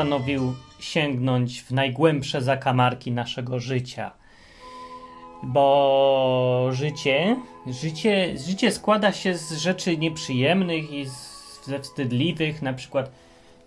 [0.00, 4.10] postanowił sięgnąć w najgłębsze zakamarki naszego życia.
[5.42, 13.10] Bo życie, życie, życie składa się z rzeczy nieprzyjemnych i z, ze wstydliwych, na przykład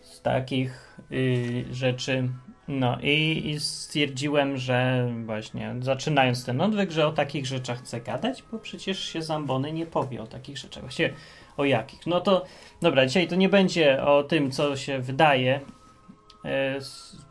[0.01, 2.29] z takich y, rzeczy.
[2.67, 8.43] No i, i stwierdziłem, że właśnie zaczynając ten odwyk, że o takich rzeczach chcę gadać,
[8.51, 10.83] bo przecież się Zambony nie powie o takich rzeczach.
[10.83, 11.13] Właściwie
[11.57, 12.07] o jakich.
[12.07, 12.45] No to
[12.81, 15.59] dobra, dzisiaj to nie będzie o tym, co się wydaje,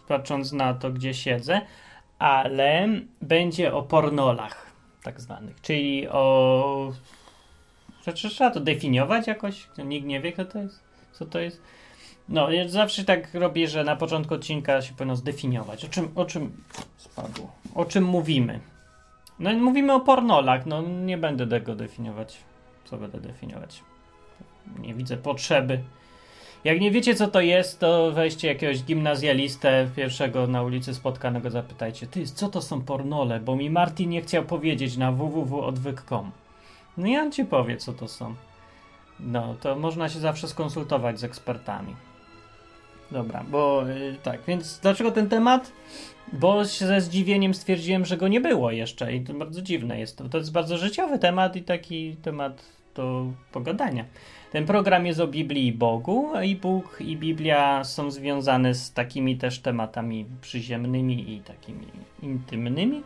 [0.08, 1.60] patrząc na to, gdzie siedzę,
[2.18, 2.88] ale
[3.22, 4.66] będzie o pornolach,
[5.02, 6.92] tak zwanych, czyli o.
[8.06, 9.68] Rzeczy trzeba to definiować jakoś?
[9.84, 10.80] Nikt nie wie, kto to jest?
[11.12, 11.62] Co to jest?
[12.28, 15.84] No, ja zawsze tak robię, że na początku odcinka się powinno zdefiniować.
[15.84, 16.62] O czym, o czym
[16.96, 17.52] spadło?
[17.74, 18.60] O czym mówimy?
[19.38, 20.66] No, mówimy o pornolach.
[20.66, 22.38] No, nie będę tego definiować.
[22.84, 23.82] Co będę definiować?
[24.78, 25.80] Nie widzę potrzeby.
[26.64, 32.06] Jak nie wiecie, co to jest, to weźcie jakiegoś gimnazjalistę pierwszego na ulicy spotkanego, zapytajcie,
[32.06, 33.40] ty, co to są pornole?
[33.40, 36.30] Bo mi Martin nie chciał powiedzieć na www.odwyk.com.
[36.96, 38.34] No ja ci powie, co to są.
[39.20, 41.96] No, to można się zawsze skonsultować z ekspertami.
[43.10, 45.72] Dobra, bo yy, tak, więc dlaczego ten temat?
[46.32, 50.18] Bo ze zdziwieniem stwierdziłem, że go nie było jeszcze i to bardzo dziwne jest.
[50.18, 54.04] To, to jest bardzo życiowy temat i taki temat do pogadania.
[54.52, 59.36] Ten program jest o Biblii i Bogu, i Bóg i Biblia są związane z takimi
[59.36, 61.86] też tematami przyziemnymi i takimi
[62.22, 63.02] intymnymi.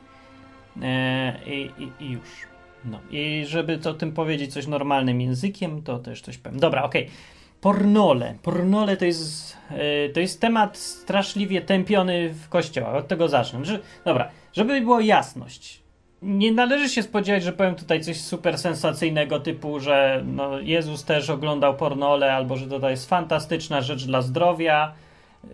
[0.82, 2.46] E, i, i, I, już.
[2.84, 3.00] No.
[3.10, 6.60] I żeby to tym powiedzieć coś normalnym językiem, to też coś powiem.
[6.60, 7.02] Dobra, okej.
[7.02, 7.14] Okay.
[7.60, 8.34] Pornole.
[8.42, 12.94] Pornole to jest, e, to jest temat straszliwie tępiony w kościołach.
[12.94, 13.60] Od tego zacznę.
[14.04, 15.85] Dobra, żeby była jasność
[16.26, 21.30] nie należy się spodziewać, że powiem tutaj coś super sensacyjnego, typu, że no, Jezus też
[21.30, 24.92] oglądał pornole, albo że to jest fantastyczna rzecz dla zdrowia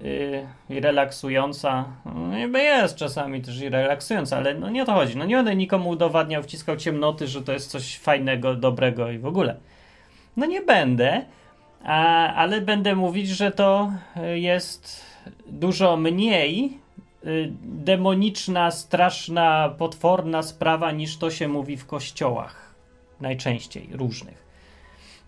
[0.01, 1.85] yy, i relaksująca.
[2.05, 5.17] No, niby jest czasami też i relaksująca, ale no, nie o to chodzi.
[5.17, 9.27] No, nie będę nikomu udowadniał, wciskał ciemnoty, że to jest coś fajnego, dobrego i w
[9.27, 9.57] ogóle.
[10.37, 11.25] No nie będę,
[11.85, 13.93] a, ale będę mówić, że to
[14.35, 15.05] jest
[15.47, 16.82] dużo mniej
[17.63, 22.75] demoniczna, straszna, potworna sprawa niż to się mówi w kościołach.
[23.21, 24.43] Najczęściej różnych.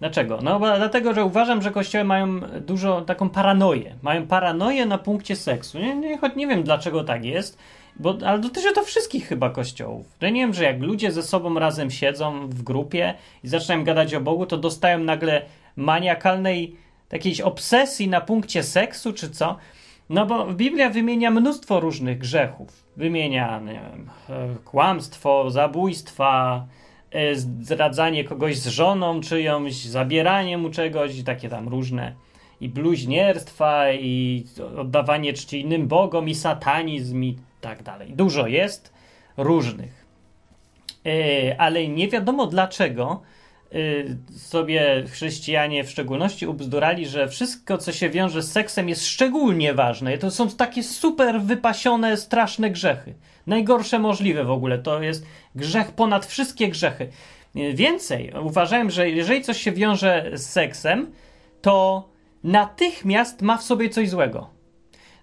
[0.00, 0.38] Dlaczego?
[0.42, 3.94] No dlatego, że uważam, że kościoły mają dużo taką paranoję.
[4.02, 5.78] Mają paranoję na punkcie seksu.
[5.78, 7.58] Nie, nie, choć nie wiem dlaczego tak jest,
[7.96, 10.06] bo, ale dotyczy to wszystkich chyba kościołów.
[10.20, 14.14] Ja nie wiem, że jak ludzie ze sobą razem siedzą w grupie i zaczynają gadać
[14.14, 15.42] o Bogu, to dostają nagle
[15.76, 16.76] maniakalnej
[17.08, 19.56] takiej obsesji na punkcie seksu, czy co?
[20.08, 22.84] No bo Biblia wymienia mnóstwo różnych grzechów.
[22.96, 24.10] Wymienia wiem,
[24.64, 26.66] kłamstwo, zabójstwa,
[27.10, 32.14] e, zdradzanie kogoś z żoną czyjąś, zabieranie mu czegoś i takie tam różne.
[32.60, 34.44] I bluźnierstwa, i
[34.76, 38.12] oddawanie czci innym bogom, i satanizm, i tak dalej.
[38.12, 38.92] Dużo jest
[39.36, 40.04] różnych.
[41.06, 43.22] E, ale nie wiadomo dlaczego
[44.36, 50.18] sobie chrześcijanie w szczególności ubzdurali, że wszystko, co się wiąże z seksem, jest szczególnie ważne.
[50.18, 53.14] To są takie super wypasione, straszne grzechy.
[53.46, 54.78] Najgorsze możliwe w ogóle.
[54.78, 57.08] To jest grzech ponad wszystkie grzechy.
[57.56, 61.12] Y, więcej, uważałem, że jeżeli coś się wiąże z seksem,
[61.62, 62.08] to
[62.44, 64.50] natychmiast ma w sobie coś złego.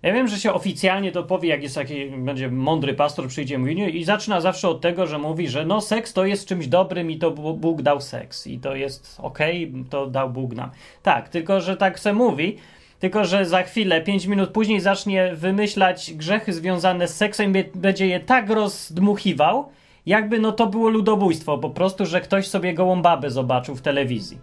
[0.03, 3.99] Ja wiem, że się oficjalnie to powie, jak jest taki, będzie mądry pastor, przyjdzie mówi,
[3.99, 7.17] i zaczyna zawsze od tego, że mówi, że no seks to jest czymś dobrym i
[7.17, 10.69] to Bóg dał seks i to jest okej, okay, to dał Bóg nam.
[11.03, 12.57] Tak, tylko że tak se mówi,
[12.99, 18.07] tylko że za chwilę, pięć minut później zacznie wymyślać grzechy związane z seksem i będzie
[18.07, 19.69] je tak rozdmuchiwał,
[20.05, 24.37] jakby no to było ludobójstwo po prostu, że ktoś sobie gołą babę zobaczył w telewizji.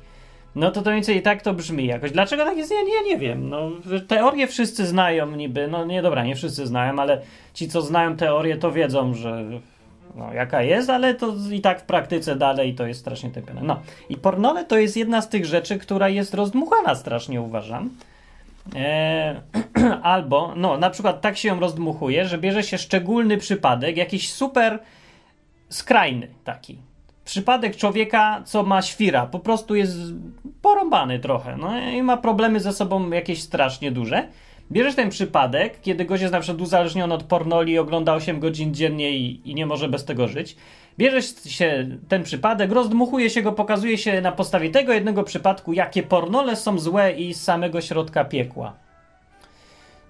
[0.59, 2.11] No to to mniej więcej tak to brzmi jakoś.
[2.11, 2.71] Dlaczego tak jest?
[2.71, 3.49] Ja nie, nie wiem.
[3.49, 3.71] No,
[4.09, 5.69] teorie wszyscy znają niby.
[5.69, 7.21] No nie, dobra, nie wszyscy znają, ale
[7.55, 9.45] ci, co znają teorię, to wiedzą, że
[10.15, 13.61] no, jaka jest, ale to i tak w praktyce dalej to jest strasznie tępione.
[13.63, 17.91] No i pornole to jest jedna z tych rzeczy, która jest rozdmuchana strasznie, uważam.
[18.77, 19.37] Eee,
[20.03, 24.79] albo, no, na przykład tak się ją rozdmuchuje, że bierze się szczególny przypadek, jakiś super
[25.69, 26.88] skrajny taki
[27.29, 29.99] przypadek człowieka, co ma świra, po prostu jest
[30.63, 34.29] porąbany trochę, no i ma problemy ze sobą jakieś strasznie duże.
[34.73, 39.11] Bierzesz ten przypadek, kiedy gość jest na przykład uzależniony od pornoli, ogląda 8 godzin dziennie
[39.11, 40.57] i, i nie może bez tego żyć.
[40.99, 46.03] Bierzesz się ten przypadek, rozdmuchuje się go, pokazuje się na podstawie tego jednego przypadku, jakie
[46.03, 48.88] pornole są złe i z samego środka piekła.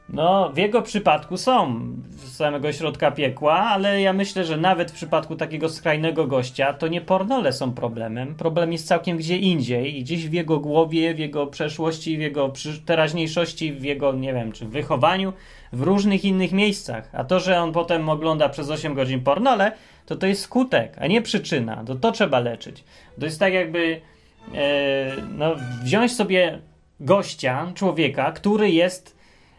[0.08, 4.94] No, w jego przypadku są z samego środka piekła, ale ja myślę, że nawet w
[4.94, 8.34] przypadku takiego skrajnego gościa to nie pornole są problemem.
[8.34, 12.52] Problem jest całkiem gdzie indziej, gdzieś w jego głowie, w jego przeszłości, w jego
[12.87, 15.32] teraźniejszości, w jego, nie wiem, czy wychowaniu,
[15.72, 17.10] w różnych innych miejscach.
[17.12, 19.72] A to, że on potem ogląda przez 8 godzin pornole,
[20.06, 21.84] to to jest skutek, a nie przyczyna.
[21.84, 22.84] To to trzeba leczyć.
[23.20, 24.00] To jest tak jakby
[24.55, 26.58] e, no, wziąć sobie
[27.00, 29.18] gościa, człowieka, który jest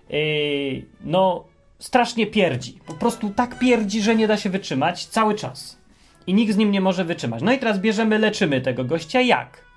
[0.09, 1.43] Yy, no,
[1.79, 2.79] strasznie pierdzi.
[2.87, 5.79] Po prostu tak pierdzi, że nie da się wytrzymać cały czas.
[6.27, 7.41] I nikt z nim nie może wytrzymać.
[7.43, 9.21] No i teraz bierzemy, leczymy tego gościa.
[9.21, 9.69] Jak?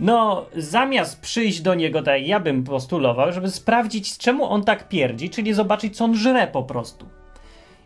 [0.00, 5.30] No, zamiast przyjść do niego, tak ja bym postulował, żeby sprawdzić, czemu on tak pierdzi,
[5.30, 7.06] czyli zobaczyć, co on żre po prostu.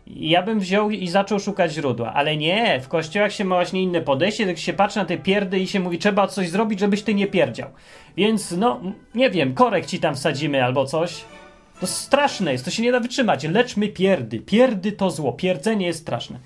[0.07, 4.01] Ja bym wziął i zaczął szukać źródła, ale nie, w kościołach się ma właśnie inne
[4.01, 7.13] podejście, tak się patrzy na te pierdy i się mówi, trzeba coś zrobić, żebyś ty
[7.13, 7.69] nie pierdział.
[8.17, 8.81] Więc, no,
[9.15, 11.25] nie wiem, korek ci tam wsadzimy albo coś.
[11.83, 13.43] To straszne jest, to się nie da wytrzymać.
[13.43, 14.39] Leczmy pierdy.
[14.39, 16.39] Pierdy to zło, pierdzenie jest straszne.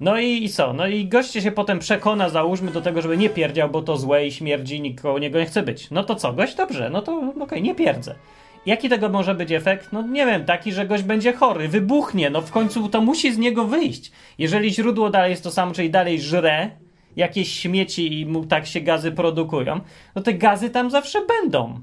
[0.00, 0.72] No i, i co?
[0.72, 4.26] No i goście się potem przekona, załóżmy, do tego, żeby nie pierdział, bo to złe
[4.26, 5.90] i śmierdzi, nikogo niego nie chce być.
[5.90, 6.32] No to co?
[6.32, 8.14] Gość dobrze, no to okej, okay, nie pierdzę.
[8.66, 9.92] Jaki tego może być efekt?
[9.92, 13.38] No nie wiem, taki, że gość będzie chory, wybuchnie, no w końcu to musi z
[13.38, 14.12] niego wyjść.
[14.38, 16.70] Jeżeli źródło dalej jest to samo, czyli dalej żre
[17.16, 19.80] jakieś śmieci i mu tak się gazy produkują,
[20.14, 21.80] no te gazy tam zawsze będą.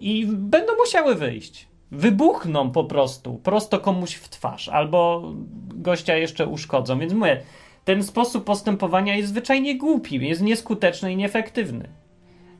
[0.00, 5.32] I będą musiały wyjść wybuchną po prostu, prosto komuś w twarz, albo
[5.74, 6.98] gościa jeszcze uszkodzą.
[6.98, 7.40] Więc mówię,
[7.84, 11.88] ten sposób postępowania jest zwyczajnie głupi, jest nieskuteczny i nieefektywny.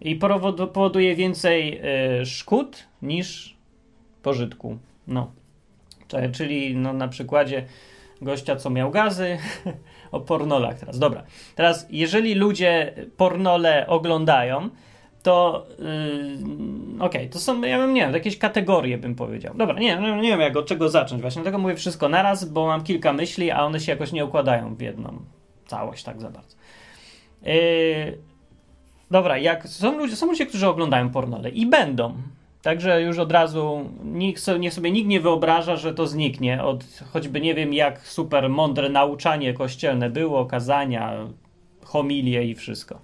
[0.01, 0.17] I
[0.73, 1.81] powoduje więcej
[2.21, 3.57] y, szkód niż
[4.23, 4.79] pożytku.
[5.07, 5.33] No.
[6.33, 7.65] Czyli no, na przykładzie
[8.23, 9.39] gościa, co miał gazy,
[10.13, 10.99] o pornolach teraz.
[10.99, 11.25] Dobra.
[11.55, 14.71] Teraz, jeżeli ludzie pornole oglądają,
[15.27, 15.85] to yy,
[16.95, 19.55] okej, okay, to są, ja bym, nie wiem, jakieś kategorie bym powiedział.
[19.55, 22.67] Dobra, nie, no, nie wiem jak od czego zacząć właśnie, dlatego mówię wszystko naraz, bo
[22.67, 25.19] mam kilka myśli, a one się jakoś nie układają w jedną
[25.67, 26.57] całość tak za bardzo.
[27.43, 28.19] Yy,
[29.11, 32.15] dobra, jak są ludzie, są ludzie, którzy oglądają pornole i będą,
[32.63, 37.41] Także już od razu niech, niech sobie nikt nie wyobraża, że to zniknie od choćby
[37.41, 41.13] nie wiem jak super mądre nauczanie kościelne było, kazania,
[41.85, 43.01] homilie i wszystko.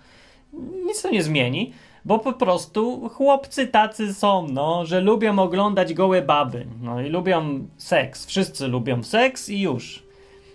[0.86, 1.72] Nic to nie zmieni.
[2.04, 6.66] Bo po prostu chłopcy tacy są, no, że lubią oglądać gołe baby.
[6.82, 8.26] No i lubią seks.
[8.26, 10.02] Wszyscy lubią seks i już.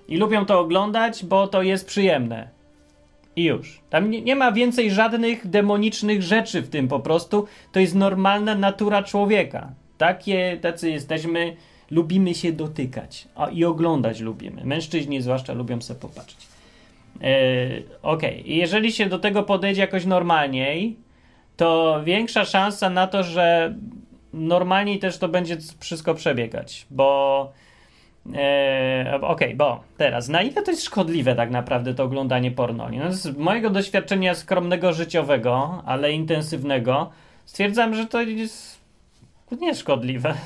[0.07, 2.49] I lubią to oglądać, bo to jest przyjemne.
[3.35, 3.81] I już.
[3.89, 7.47] Tam nie, nie, ma więcej żadnych demonicznych rzeczy w tym po prostu.
[7.71, 9.71] To jest normalna natura człowieka.
[9.97, 11.55] Takie, tacy jesteśmy.
[11.91, 13.27] Lubimy się dotykać.
[13.35, 14.65] A, I oglądać lubimy.
[14.65, 16.47] Mężczyźni zwłaszcza lubią sobie popatrzeć.
[17.21, 17.27] Yy,
[18.01, 18.41] Okej.
[18.41, 18.53] Okay.
[18.53, 20.95] Jeżeli się do tego podejdzie jakoś normalniej,
[21.57, 23.75] to większa szansa na to, że
[24.33, 27.51] normalniej też to będzie wszystko przebiegać, bo
[28.35, 32.97] e, okej, okay, bo teraz, na ile to jest szkodliwe tak naprawdę to oglądanie pornoli?
[32.97, 37.09] No, z mojego doświadczenia skromnego życiowego, ale intensywnego,
[37.45, 38.77] stwierdzam, że to jest
[39.49, 40.33] to nie jest szkodliwe.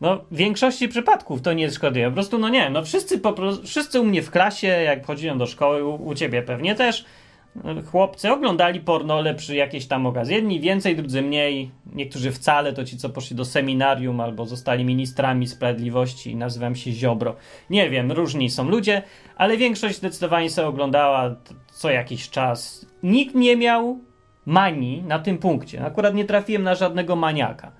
[0.00, 2.08] No, w większości przypadków to nie jest szkodliwe.
[2.08, 3.34] Po prostu, no nie, no wszyscy, po
[3.64, 7.04] wszyscy u mnie w klasie, jak chodziłem do szkoły, u, u ciebie pewnie też,
[7.90, 10.34] chłopcy oglądali pornole przy jakiejś tam okazji.
[10.34, 11.70] Jedni więcej, drudzy mniej.
[11.92, 17.36] Niektórzy wcale, to ci, co poszli do seminarium albo zostali ministrami sprawiedliwości, nazywam się Ziobro.
[17.70, 19.02] Nie wiem, różni są ludzie,
[19.36, 21.36] ale większość zdecydowanie sobie oglądała
[21.72, 22.86] co jakiś czas.
[23.02, 23.98] Nikt nie miał
[24.46, 25.84] manii na tym punkcie.
[25.84, 27.72] Akurat nie trafiłem na żadnego maniaka.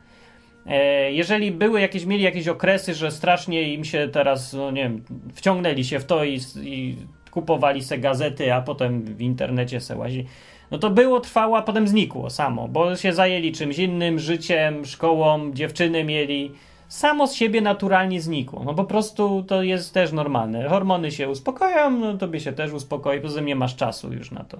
[0.66, 5.04] E, jeżeli były jakieś, mieli jakieś okresy, że strasznie im się teraz, no nie wiem,
[5.34, 6.96] wciągnęli się w to i, i
[7.38, 10.26] kupowali se gazety, a potem w internecie se łazi.
[10.70, 15.52] No to było, trwało, a potem znikło samo, bo się zajęli czymś innym, życiem, szkołą,
[15.52, 16.52] dziewczyny mieli.
[16.88, 18.64] Samo z siebie naturalnie znikło.
[18.64, 20.68] No po prostu to jest też normalne.
[20.68, 24.44] Hormony się uspokoją, no tobie się też uspokoi, poza tym nie masz czasu już na
[24.44, 24.58] to.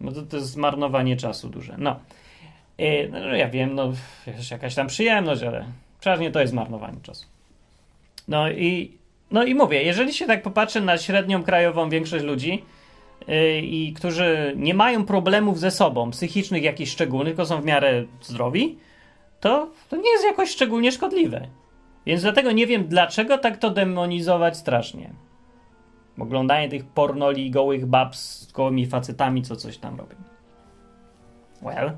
[0.00, 1.74] No to, to jest zmarnowanie czasu duże.
[1.78, 1.96] No.
[2.78, 3.92] Yy, no ja wiem, no
[4.50, 5.64] jakaś tam przyjemność, ale
[6.00, 7.26] przeważnie to jest zmarnowanie czasu.
[8.28, 8.99] No i
[9.30, 12.64] no i mówię, jeżeli się tak popatrzy na średnią krajową większość ludzi,
[13.28, 18.04] yy, i którzy nie mają problemów ze sobą, psychicznych jakichś szczególnych, tylko są w miarę
[18.20, 18.78] zdrowi,
[19.40, 21.46] to, to nie jest jakoś szczególnie szkodliwe.
[22.06, 25.10] Więc dlatego nie wiem, dlaczego tak to demonizować strasznie.
[26.18, 30.16] Oglądanie tych pornoli gołych bab z gołymi facetami, co coś tam robią.
[31.62, 31.92] Well.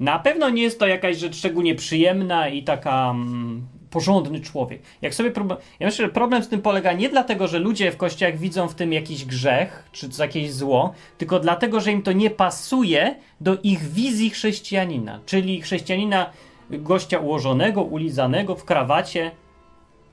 [0.00, 4.82] Na pewno nie jest to jakaś rzecz szczególnie przyjemna i taka mm, porządny człowiek.
[5.02, 7.96] Jak sobie problem, ja myślę, że problem z tym polega nie dlatego, że ludzie w
[7.96, 12.30] kościołach widzą w tym jakiś grzech czy jakieś zło, tylko dlatego, że im to nie
[12.30, 16.30] pasuje do ich wizji chrześcijanina, czyli chrześcijanina
[16.70, 19.30] gościa ułożonego, ulizanego w krawacie,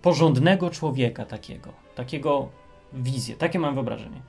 [0.01, 2.49] porządnego człowieka takiego, takiego
[2.93, 4.21] wizję, takie mam wyobrażenie.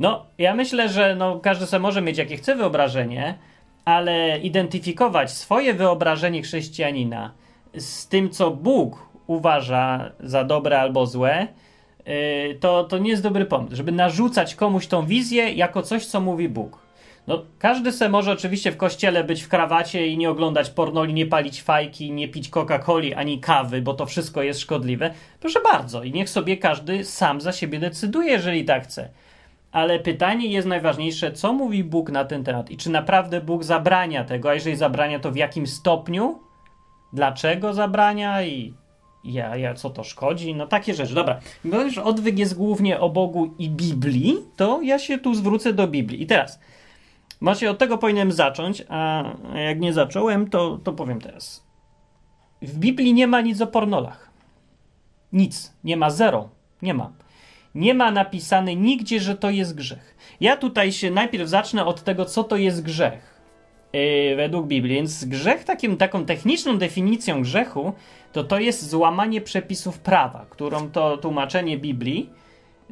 [0.00, 3.38] No, ja myślę, że no, każdy sobie może mieć jakie chce wyobrażenie,
[3.84, 7.32] ale identyfikować swoje wyobrażenie chrześcijanina
[7.78, 11.48] z tym, co Bóg uważa za dobre albo złe,
[12.06, 16.20] yy, to, to nie jest dobry pomysł, żeby narzucać komuś tą wizję jako coś, co
[16.20, 16.82] mówi Bóg.
[17.26, 21.26] No, każdy se może oczywiście w kościele być w krawacie i nie oglądać pornoli, nie
[21.26, 25.14] palić fajki, nie pić Coca-Coli ani kawy, bo to wszystko jest szkodliwe.
[25.40, 29.08] Proszę bardzo, i niech sobie każdy sam za siebie decyduje, jeżeli tak chce.
[29.72, 34.24] Ale pytanie jest najważniejsze, co mówi Bóg na ten temat i czy naprawdę Bóg zabrania
[34.24, 36.38] tego, a jeżeli zabrania, to w jakim stopniu,
[37.12, 38.74] dlaczego zabrania i
[39.24, 40.54] ja, ja, co to szkodzi?
[40.54, 41.14] No takie rzeczy.
[41.14, 45.72] Dobra, bo już odwyk jest głównie o Bogu i Biblii, to ja się tu zwrócę
[45.72, 46.22] do Biblii.
[46.22, 46.60] I teraz,
[47.40, 51.66] właśnie od tego powinienem zacząć, a jak nie zacząłem, to, to powiem teraz.
[52.62, 54.30] W Biblii nie ma nic o pornolach.
[55.32, 55.72] Nic.
[55.84, 56.48] Nie ma zero.
[56.82, 57.12] Nie ma
[57.74, 60.16] nie ma napisane nigdzie, że to jest grzech.
[60.40, 63.31] Ja tutaj się najpierw zacznę od tego, co to jest grzech
[63.92, 64.94] yy, według Biblii.
[64.94, 67.92] Więc grzech, takim, taką techniczną definicją grzechu,
[68.32, 72.30] to to jest złamanie przepisów prawa, którą to tłumaczenie Biblii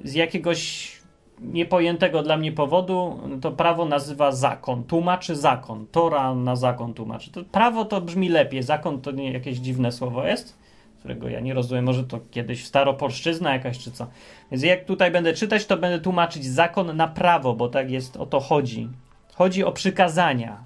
[0.05, 0.93] z jakiegoś
[1.41, 4.85] niepojętego dla mnie powodu to prawo nazywa zakon.
[4.85, 5.87] Tłumaczy zakon.
[5.93, 7.31] Tora na zakon tłumaczy.
[7.31, 8.63] To prawo to brzmi lepiej.
[8.63, 10.61] Zakon to nie jakieś dziwne słowo jest
[11.01, 14.07] którego ja nie rozumiem, może to kiedyś staropolszczyzna jakaś czy co.
[14.51, 18.27] Więc jak tutaj będę czytać, to będę tłumaczyć zakon na prawo, bo tak jest, o
[18.27, 18.89] to chodzi.
[19.35, 20.65] Chodzi o przykazania.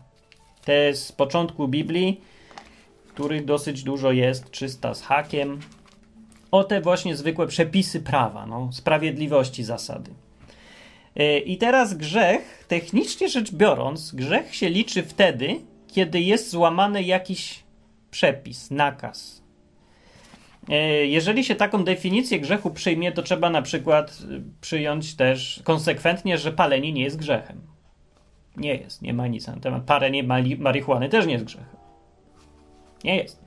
[0.65, 2.21] Te z początku Biblii,
[3.09, 5.61] których dosyć dużo jest, 300 z hakiem.
[6.51, 10.11] O te właśnie zwykłe przepisy prawa, no, sprawiedliwości zasady.
[11.17, 15.61] E, I teraz grzech, technicznie rzecz biorąc, grzech się liczy wtedy,
[15.93, 17.65] kiedy jest złamany jakiś
[18.11, 19.45] przepis, nakaz,
[20.69, 24.19] E, jeżeli się taką definicję grzechu przyjmie, to trzeba na przykład
[24.61, 27.74] przyjąć też konsekwentnie, że palenie nie jest grzechem.
[28.57, 29.83] Nie jest, nie ma nic na temat.
[29.83, 30.23] Palenie
[30.59, 31.77] marihuany też nie jest grzechem.
[33.05, 33.45] Nie jest.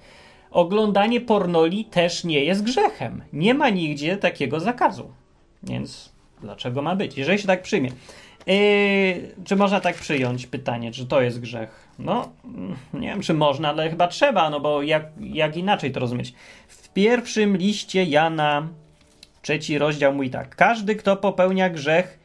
[0.52, 3.24] Oglądanie pornoli też nie jest grzechem.
[3.34, 5.12] Nie ma nigdzie takiego zakazu.
[5.64, 7.18] Więc dlaczego ma być?
[7.18, 7.92] Jeżeli się tak przyjmie.
[8.48, 11.88] Yy, czy można tak przyjąć pytanie, czy to jest grzech?
[12.00, 16.00] No, mm, nie wiem, czy można, ale chyba trzeba, no bo jak, jak inaczej to
[16.00, 16.34] rozumieć?
[16.68, 18.68] W pierwszym liście Jana,
[19.42, 20.56] trzeci rozdział mówi tak.
[20.56, 22.20] Każdy, kto popełnia grzech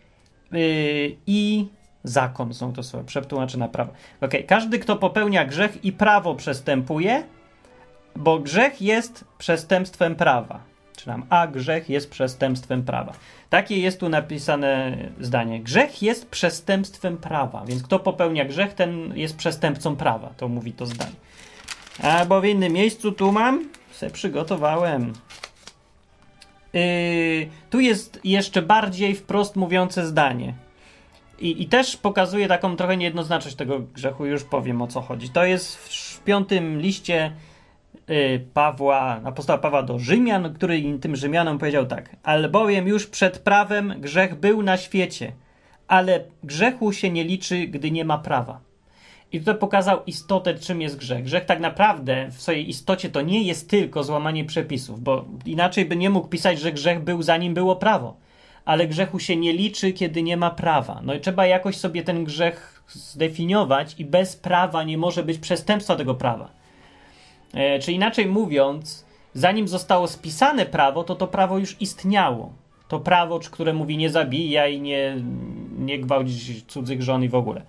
[0.53, 1.67] yy, i
[2.05, 3.93] zakon są to słowa, przetłumaczy na prawo.
[4.21, 7.23] Ok, każdy, kto popełnia grzech i prawo przestępuje,
[8.17, 10.61] bo grzech jest przestępstwem prawa.
[10.97, 13.13] Czytam, a grzech jest przestępstwem prawa.
[13.51, 15.61] Takie jest tu napisane zdanie.
[15.61, 20.31] Grzech jest przestępstwem prawa, więc kto popełnia grzech, ten jest przestępcą prawa.
[20.37, 21.13] To mówi to zdanie.
[22.03, 25.13] A bo w innym miejscu tu mam, se przygotowałem.
[26.73, 30.55] Yy, tu jest jeszcze bardziej wprost mówiące zdanie.
[31.43, 35.31] I, I, też pokazuje taką trochę niejednoznaczność tego grzechu, już powiem o co chodzi.
[35.31, 37.33] To jest w piątym liście
[38.11, 43.95] Y, Pawła, apostoła Pawła do Rzymian, który tym Rzymianom powiedział tak: Albowiem już przed prawem
[43.99, 45.33] grzech był na świecie,
[45.89, 48.61] ale grzechu się nie liczy, gdy nie ma prawa.
[49.33, 51.25] I tutaj pokazał istotę, czym jest grzech.
[51.25, 55.97] Grzech tak naprawdę w swojej istocie to nie jest tylko złamanie przepisów, bo inaczej by
[55.97, 58.17] nie mógł pisać, że grzech był zanim było prawo.
[58.65, 61.01] Ale grzechu się nie liczy, kiedy nie ma prawa.
[61.05, 65.97] No i trzeba jakoś sobie ten grzech zdefiniować, i bez prawa nie może być przestępstwa
[65.97, 66.51] tego prawa.
[67.55, 72.53] E, czy inaczej mówiąc, zanim zostało spisane prawo, to to prawo już istniało.
[72.89, 75.17] To prawo, które mówi nie zabijaj, nie,
[75.79, 77.63] nie gwałć cudzych żon i w ogóle.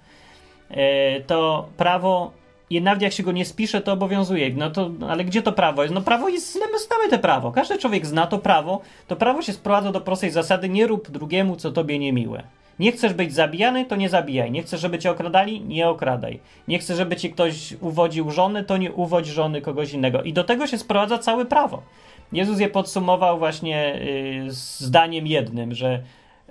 [0.69, 2.31] E, to prawo,
[2.72, 4.53] nawet jak się go nie spisze, to obowiązuje.
[4.53, 5.96] No to, ale gdzie to prawo jest?
[5.96, 7.51] No prawo jest, znamy te prawo.
[7.51, 8.82] Każdy człowiek zna to prawo.
[9.08, 12.43] To prawo się sprowadza do prostej zasady, nie rób drugiemu, co tobie niemiłe.
[12.79, 14.51] Nie chcesz być zabijany, to nie zabijaj.
[14.51, 15.62] Nie chcesz, żeby cię okradali?
[15.62, 16.39] Nie okradaj.
[16.67, 20.24] Nie chcesz, żeby ci ktoś uwodził żony, to nie uwodź żony kogoś innego.
[20.24, 21.84] I do tego się sprowadza całe prawo.
[22.32, 24.00] Jezus je podsumował właśnie
[24.46, 26.03] yy, zdaniem jednym, że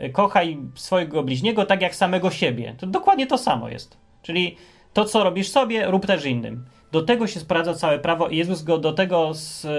[0.03, 2.75] y, kochaj swojego bliźniego tak jak samego siebie.
[2.79, 3.97] To dokładnie to samo jest.
[4.23, 4.57] Czyli
[4.93, 6.65] to, co robisz sobie, rób też innym.
[6.93, 9.33] Do tego się sprawdza całe prawo i Jezus go do tego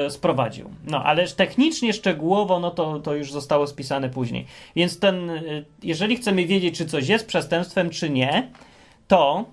[0.10, 0.70] sprowadził.
[0.86, 4.46] No, ale technicznie, szczegółowo, no to, to już zostało spisane później.
[4.76, 8.52] Więc ten, y, jeżeli chcemy wiedzieć, czy coś jest przestępstwem, czy nie,
[9.08, 9.46] to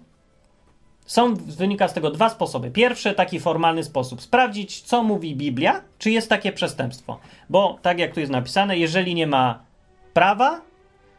[1.07, 2.71] są, wynika z tego dwa sposoby.
[2.71, 4.23] Pierwszy, taki formalny sposób.
[4.23, 7.19] Sprawdzić, co mówi Biblia, czy jest takie przestępstwo.
[7.51, 9.63] Bo, tak jak tu jest napisane, jeżeli nie ma
[10.15, 10.61] prawa,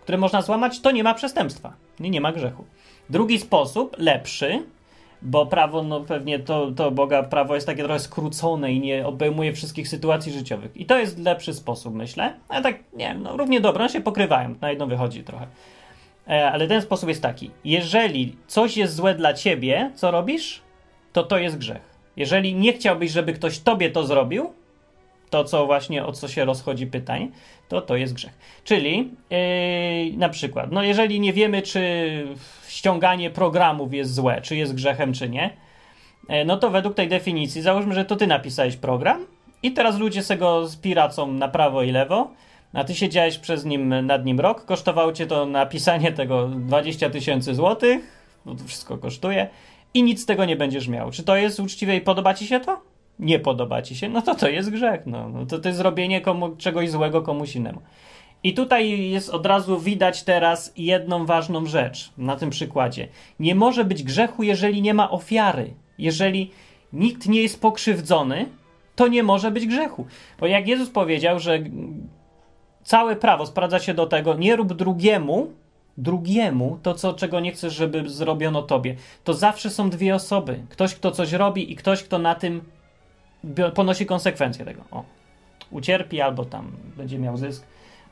[0.01, 1.73] które można złamać, to nie ma przestępstwa.
[1.99, 2.65] Nie, nie ma grzechu.
[3.11, 4.63] Drugi sposób, lepszy,
[5.21, 9.53] bo prawo, no pewnie to, to Boga prawo jest takie trochę skrócone i nie obejmuje
[9.53, 10.77] wszystkich sytuacji życiowych.
[10.77, 12.33] I to jest lepszy sposób, myślę.
[12.49, 15.47] Ale tak, nie wiem, no równie dobre, one się pokrywają, na jedno wychodzi trochę.
[16.27, 17.51] E, ale ten sposób jest taki.
[17.63, 20.61] Jeżeli coś jest złe dla ciebie, co robisz,
[21.13, 21.81] to to jest grzech.
[22.17, 24.53] Jeżeli nie chciałbyś, żeby ktoś tobie to zrobił,
[25.29, 27.27] to co właśnie o co się rozchodzi pytanie,
[27.69, 28.33] to to jest grzech.
[28.63, 31.81] Czyli yy, na przykład, no jeżeli nie wiemy, czy
[32.71, 35.57] ściąganie programów jest złe, czy jest grzechem, czy nie,
[36.29, 39.25] yy, no to według tej definicji załóżmy, że to ty napisałeś program
[39.63, 42.31] i teraz ludzie se go spiracą na prawo i lewo,
[42.73, 47.55] a ty siedziałeś przez nim, nad nim rok, kosztowało cię to napisanie tego 20 tysięcy
[47.55, 48.01] złotych,
[48.45, 49.47] bo to wszystko kosztuje
[49.93, 51.11] i nic z tego nie będziesz miał.
[51.11, 52.81] Czy to jest uczciwe i podoba ci się to?
[53.19, 54.09] Nie podoba ci się?
[54.09, 55.01] No to to jest grzech.
[55.05, 57.81] No, no to, to jest zrobienie komu, czegoś złego komuś innemu.
[58.43, 63.07] I tutaj jest od razu widać teraz jedną ważną rzecz na tym przykładzie.
[63.39, 65.73] Nie może być grzechu, jeżeli nie ma ofiary.
[65.97, 66.51] Jeżeli
[66.93, 68.45] nikt nie jest pokrzywdzony,
[68.95, 70.05] to nie może być grzechu.
[70.39, 71.59] Bo jak Jezus powiedział, że
[72.83, 75.51] całe prawo sprawdza się do tego, nie rób drugiemu,
[75.97, 78.95] drugiemu to, co, czego nie chcesz, żeby zrobiono tobie.
[79.23, 80.59] To zawsze są dwie osoby.
[80.69, 82.61] Ktoś, kto coś robi i ktoś, kto na tym
[83.73, 84.81] ponosi konsekwencje tego.
[84.91, 85.03] O,
[85.71, 87.65] ucierpi albo tam będzie miał zysk.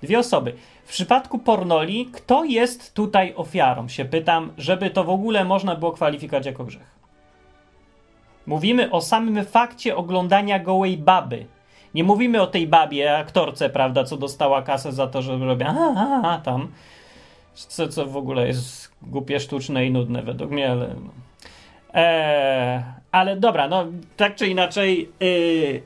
[0.04, 0.54] Dwie osoby.
[0.86, 3.88] W przypadku pornoli, kto jest tutaj ofiarą?
[3.88, 7.00] Się pytam, żeby to w ogóle można było kwalifikować jako grzech.
[8.48, 11.46] Mówimy o samym fakcie oglądania gołej baby.
[11.94, 15.76] Nie mówimy o tej babie, aktorce, prawda, co dostała kasę za to, że robi a,
[15.96, 16.72] a, a tam.
[17.54, 20.96] Co, co w ogóle jest głupie, sztuczne i nudne według mnie, ale.
[21.94, 23.86] Eee, ale dobra, no
[24.18, 25.82] tak czy inaczej, yy,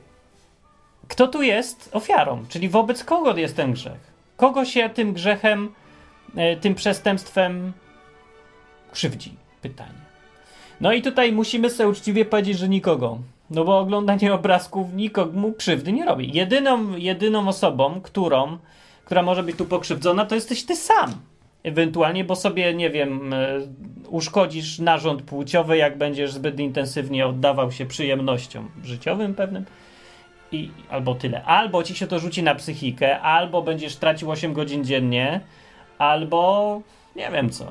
[1.14, 2.44] kto tu jest ofiarą?
[2.48, 4.12] Czyli wobec kogo jest ten grzech?
[4.36, 5.74] Kogo się tym grzechem,
[6.34, 7.72] yy, tym przestępstwem
[8.92, 9.34] krzywdzi?
[9.62, 10.04] Pytanie.
[10.80, 13.18] No i tutaj musimy sobie uczciwie powiedzieć, że nikogo.
[13.50, 16.32] No bo oglądanie obrazków nikomu krzywdy nie robi.
[16.32, 18.58] Jedyną, jedyną osobą, którą,
[19.04, 21.10] która może być tu pokrzywdzona, to jesteś ty sam.
[21.62, 23.60] Ewentualnie, bo sobie, nie wiem, e,
[24.08, 29.64] uszkodzisz narząd płciowy, jak będziesz zbyt intensywnie oddawał się przyjemnościom życiowym pewnym.
[30.54, 31.44] I, albo tyle.
[31.44, 35.40] Albo ci się to rzuci na psychikę, albo będziesz tracił 8 godzin dziennie,
[35.98, 36.80] albo
[37.16, 37.64] nie wiem co.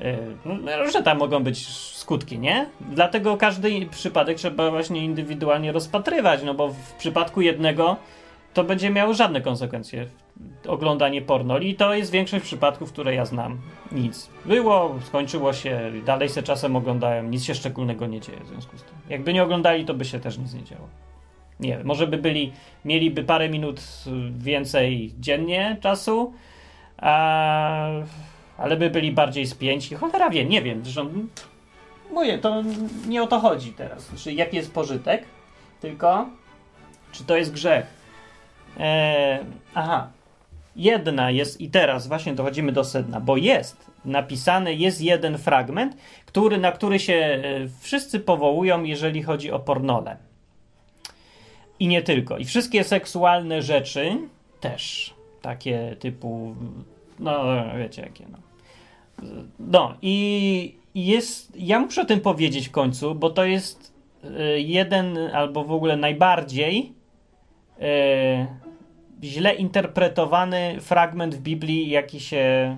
[0.00, 2.66] E, no, różne tam mogą być skutki, nie?
[2.80, 7.96] Dlatego każdy przypadek trzeba właśnie indywidualnie rozpatrywać, no bo w przypadku jednego
[8.54, 10.06] to będzie miało żadne konsekwencje
[10.66, 11.58] oglądanie porno.
[11.58, 13.58] I to jest większość przypadków, które ja znam.
[13.92, 14.30] Nic.
[14.44, 18.82] Było, skończyło się, dalej se czasem oglądają, nic się szczególnego nie dzieje w związku z
[18.82, 18.94] tym.
[19.08, 20.88] Jakby nie oglądali, to by się też nic nie działo.
[21.60, 22.52] Nie wiem, może by byli,
[22.84, 23.80] mieliby parę minut
[24.38, 26.32] więcej dziennie czasu,
[26.96, 27.88] a,
[28.58, 29.94] ale by byli bardziej spięci.
[29.94, 30.84] Cholera wie, nie wiem.
[30.84, 31.10] Zresztą
[32.12, 32.62] mówię, to
[33.08, 34.02] nie o to chodzi teraz.
[34.02, 35.24] Znaczy, jaki jest pożytek,
[35.80, 36.28] tylko
[37.12, 37.86] czy to jest grzech.
[38.78, 39.38] Eee,
[39.74, 40.10] aha,
[40.76, 46.58] jedna jest, i teraz właśnie dochodzimy do sedna, bo jest napisany, jest jeden fragment, który,
[46.58, 47.40] na który się e,
[47.80, 50.16] wszyscy powołują, jeżeli chodzi o pornole.
[51.80, 52.38] I nie tylko.
[52.38, 54.18] I wszystkie seksualne rzeczy
[54.60, 55.14] też.
[55.42, 56.54] Takie typu,
[57.18, 57.44] no
[57.78, 58.38] wiecie jakie, no.
[59.58, 63.92] No i jest, ja muszę o tym powiedzieć w końcu, bo to jest
[64.24, 66.92] e, jeden albo w ogóle najbardziej
[67.80, 68.46] e,
[69.22, 72.76] źle interpretowany fragment w Biblii, jaki się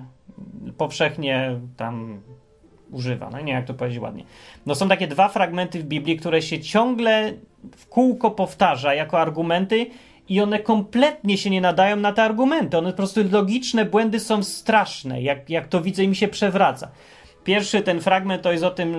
[0.77, 2.21] powszechnie tam
[2.91, 3.29] używa.
[3.29, 4.23] No nie jak to powiedzieć ładnie.
[4.65, 7.33] No są takie dwa fragmenty w Biblii, które się ciągle
[7.77, 9.85] w kółko powtarza jako argumenty
[10.29, 12.77] i one kompletnie się nie nadają na te argumenty.
[12.77, 15.21] One po prostu logiczne błędy są straszne.
[15.21, 16.91] Jak, jak to widzę i mi się przewraca.
[17.43, 18.95] Pierwszy ten fragment to jest o tym,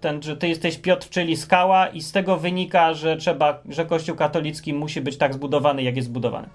[0.00, 4.16] ten, że ty jesteś Piotr, czyli skała i z tego wynika, że trzeba, że Kościół
[4.16, 6.48] katolicki musi być tak zbudowany, jak jest zbudowany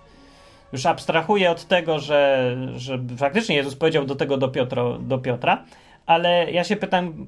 [0.73, 5.63] już abstrahuję od tego, że, że faktycznie Jezus powiedział do tego do, Piotro, do Piotra,
[6.07, 7.27] ale ja się pytam,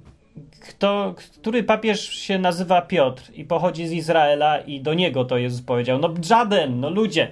[0.60, 5.62] kto, który papież się nazywa Piotr i pochodzi z Izraela i do niego to Jezus
[5.62, 6.00] powiedział?
[6.00, 7.32] No żaden, no ludzie.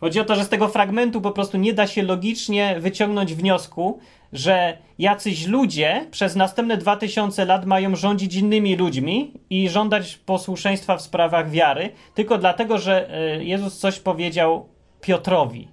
[0.00, 3.98] Chodzi o to, że z tego fragmentu po prostu nie da się logicznie wyciągnąć wniosku,
[4.32, 10.96] że jacyś ludzie przez następne dwa tysiące lat mają rządzić innymi ludźmi i żądać posłuszeństwa
[10.96, 14.68] w sprawach wiary, tylko dlatego, że e, Jezus coś powiedział
[15.00, 15.68] Piotrowi.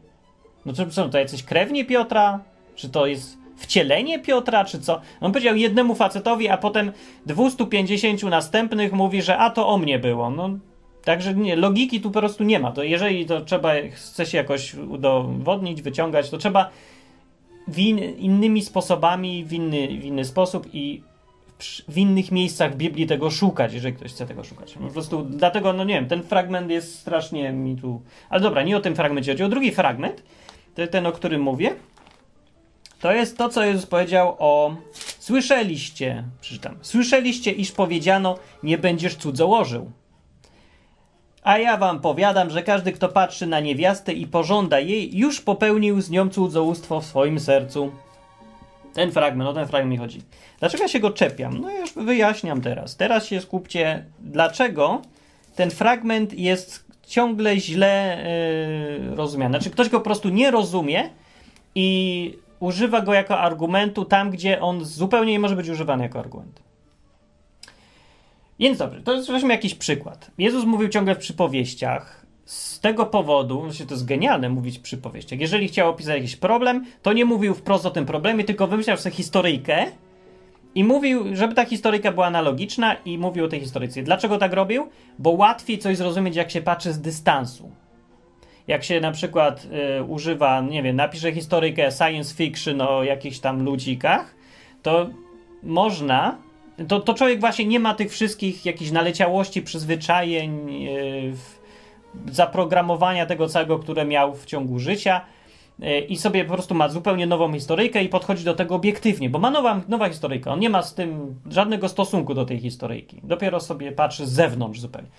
[0.65, 2.39] No to są to jacyś krewni Piotra?
[2.75, 5.01] Czy to jest wcielenie Piotra, czy co?
[5.21, 6.91] On powiedział jednemu facetowi, a potem
[7.25, 10.29] 250 następnych mówi, że a to o mnie było.
[10.29, 10.49] No,
[11.03, 12.71] także nie, logiki tu po prostu nie ma.
[12.71, 16.69] To jeżeli to trzeba, chce się jakoś udowodnić, wyciągać, to trzeba
[17.77, 21.01] in, innymi sposobami, w inny, w inny sposób i
[21.87, 24.73] w innych miejscach Biblii tego szukać, jeżeli ktoś chce tego szukać.
[24.73, 28.01] Po prostu dlatego, no nie wiem, ten fragment jest strasznie mi tu...
[28.29, 30.23] Ale dobra, nie o tym fragmencie chodzi, o drugi fragment,
[30.91, 31.75] ten, o którym mówię.
[33.03, 34.75] To jest to, co Jezus powiedział o...
[35.19, 39.91] Słyszeliście, przeczytam, słyszeliście, iż powiedziano, nie będziesz cudzołożył.
[41.43, 46.01] A ja wam powiadam, że każdy, kto patrzy na niewiastę i pożąda jej, już popełnił
[46.01, 47.91] z nią cudzołóstwo w swoim sercu.
[48.93, 50.21] Ten fragment, o ten fragment mi chodzi.
[50.59, 51.61] Dlaczego ja się go czepiam?
[51.61, 52.95] No już wyjaśniam teraz.
[52.95, 55.01] Teraz się skupcie, dlaczego
[55.55, 58.23] ten fragment jest ciągle źle
[59.09, 59.57] yy, rozumiany.
[59.57, 61.09] Znaczy ktoś go po prostu nie rozumie
[61.75, 66.63] i używa go jako argumentu tam, gdzie on zupełnie nie może być używany jako argument.
[68.59, 70.31] Więc dobrze, to jest weźmy jakiś przykład.
[70.37, 72.25] Jezus mówił ciągle w przypowieściach.
[72.45, 75.39] Z tego powodu, znaczy to jest genialne mówić w przypowieściach.
[75.39, 79.15] Jeżeli chciał opisać jakiś problem, to nie mówił wprost o tym problemie, tylko wymyślał sobie
[79.15, 79.85] historyjkę
[80.75, 84.03] i mówił, żeby ta historyjka była analogiczna i mówił o tej historyjce.
[84.03, 84.87] Dlaczego tak robił?
[85.19, 87.71] Bo łatwiej coś zrozumieć, jak się patrzy z dystansu.
[88.67, 89.67] Jak się na przykład
[89.99, 94.35] y, używa, nie wiem, napisze historyjkę science fiction o jakichś tam ludzikach,
[94.81, 95.09] to
[95.63, 96.37] można
[96.87, 101.33] to, to człowiek właśnie nie ma tych wszystkich jakichś naleciałości, przyzwyczajeń, yy,
[102.31, 105.21] zaprogramowania tego całego, które miał w ciągu życia
[105.79, 109.39] yy, i sobie po prostu ma zupełnie nową historyjkę i podchodzi do tego obiektywnie, bo
[109.39, 110.51] ma nowa, nowa historyjka.
[110.51, 113.21] On nie ma z tym żadnego stosunku do tej historyjki.
[113.23, 115.09] Dopiero sobie patrzy z zewnątrz zupełnie.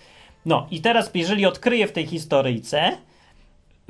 [0.47, 2.97] No i teraz, jeżeli odkryje w tej historyjce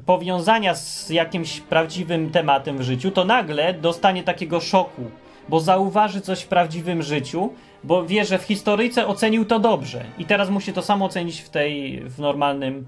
[0.07, 5.11] powiązania z jakimś prawdziwym tematem w życiu, to nagle dostanie takiego szoku
[5.49, 7.53] bo zauważy coś w prawdziwym życiu,
[7.85, 11.49] bo wie, że w historyjce ocenił to dobrze i teraz musi to samo ocenić w
[11.49, 12.87] tej, w normalnym,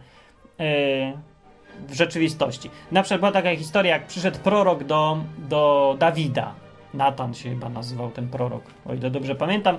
[0.59, 0.67] yy,
[1.89, 2.71] w rzeczywistości.
[2.93, 6.55] Na przykład była taka historia, jak przyszedł prorok do, do Dawida.
[6.95, 9.79] Natan się chyba nazywał ten prorok, o ile dobrze pamiętam.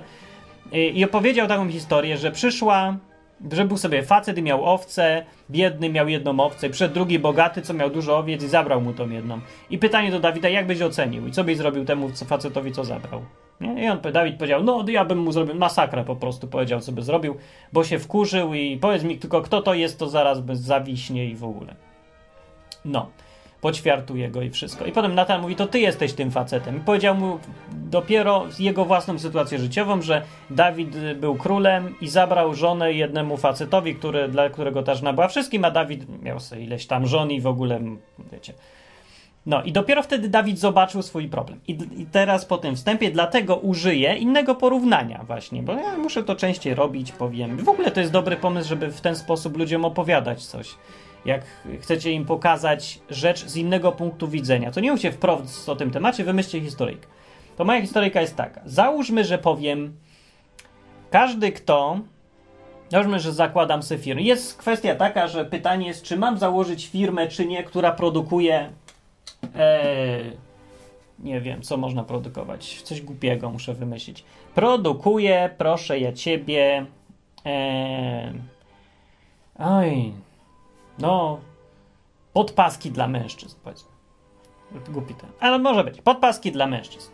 [0.72, 2.96] Yy, I opowiedział taką historię, że przyszła
[3.52, 7.74] że był sobie facet i miał owce, biedny miał jedną owcę, przed drugi bogaty, co
[7.74, 9.40] miał dużo owiec i zabrał mu tą jedną.
[9.70, 13.22] I pytanie do Dawida, jak byś ocenił i co byś zrobił temu facetowi, co zabrał?
[13.60, 13.84] Nie?
[13.84, 17.02] I on, Dawid powiedział, no ja bym mu zrobił masakrę po prostu, powiedział, co by
[17.02, 17.36] zrobił,
[17.72, 21.36] bo się wkurzył i powiedz mi tylko, kto to jest, to zaraz bez zawiśnie i
[21.36, 21.74] w ogóle.
[22.84, 23.10] No
[23.60, 24.86] poćwiartuje go i wszystko.
[24.86, 26.76] I potem Natan mówi, to ty jesteś tym facetem.
[26.76, 27.38] I powiedział mu
[27.72, 34.28] dopiero jego własną sytuację życiową, że Dawid był królem i zabrał żonę jednemu facetowi, który,
[34.28, 37.46] dla którego ta żona była wszystkim, a Dawid miał sobie ileś tam żon i w
[37.46, 37.80] ogóle,
[38.32, 38.52] wiecie...
[39.46, 41.60] No i dopiero wtedy Dawid zobaczył swój problem.
[41.68, 46.36] I, I, teraz po tym wstępie dlatego użyję innego porównania właśnie, bo ja muszę to
[46.36, 47.56] częściej robić, powiem.
[47.56, 50.74] W ogóle to jest dobry pomysł, żeby w ten sposób ludziom opowiadać coś
[51.24, 51.42] jak
[51.80, 56.24] chcecie im pokazać rzecz z innego punktu widzenia, to nie mówcie wprost o tym temacie,
[56.24, 57.06] wymyślcie historyjkę.
[57.56, 58.60] To moja historyjka jest taka.
[58.64, 59.96] Załóżmy, że powiem,
[61.10, 62.00] każdy kto,
[62.88, 64.22] załóżmy, że zakładam sobie firmę.
[64.22, 68.70] Jest kwestia taka, że pytanie jest, czy mam założyć firmę, czy nie, która produkuje,
[69.54, 70.20] e,
[71.18, 74.24] nie wiem, co można produkować, coś głupiego muszę wymyślić.
[74.54, 76.86] Produkuje, proszę ja ciebie,
[77.46, 78.32] e,
[79.58, 80.12] oj,
[80.98, 81.38] no,
[82.32, 83.90] podpaski dla mężczyzn, powiedzmy.
[84.88, 85.30] Głupi ten.
[85.40, 86.00] Ale może być.
[86.02, 87.10] Podpaski dla mężczyzn.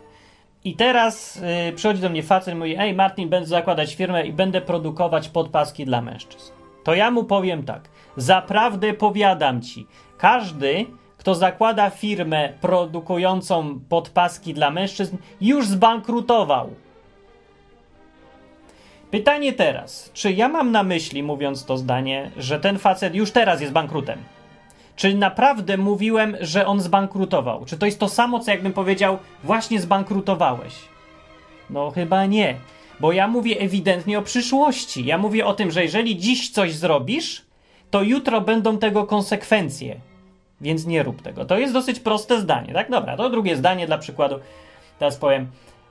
[0.63, 4.33] I teraz yy, przychodzi do mnie facet i mówi, ej Martin, będę zakładać firmę i
[4.33, 6.51] będę produkować podpaski dla mężczyzn.
[6.83, 7.89] To ja mu powiem tak.
[8.17, 10.85] Zaprawdę powiadam ci, każdy,
[11.17, 16.69] kto zakłada firmę produkującą podpaski dla mężczyzn, już zbankrutował.
[19.15, 23.61] Pytanie teraz, czy ja mam na myśli, mówiąc to zdanie, że ten facet już teraz
[23.61, 24.19] jest bankrutem?
[24.95, 27.65] Czy naprawdę mówiłem, że on zbankrutował?
[27.65, 30.73] Czy to jest to samo, co jakbym powiedział, właśnie zbankrutowałeś?
[31.69, 32.55] No chyba nie,
[32.99, 35.05] bo ja mówię ewidentnie o przyszłości.
[35.05, 37.45] Ja mówię o tym, że jeżeli dziś coś zrobisz,
[37.91, 39.95] to jutro będą tego konsekwencje.
[40.61, 41.45] Więc nie rób tego.
[41.45, 42.89] To jest dosyć proste zdanie, tak?
[42.89, 44.39] Dobra, to drugie zdanie dla przykładu.
[44.99, 45.47] Teraz powiem,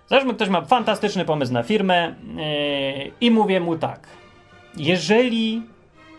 [0.08, 4.06] Załóżmy, ktoś ma fantastyczny pomysł na firmę yy, i mówię mu tak.
[4.76, 5.62] Jeżeli,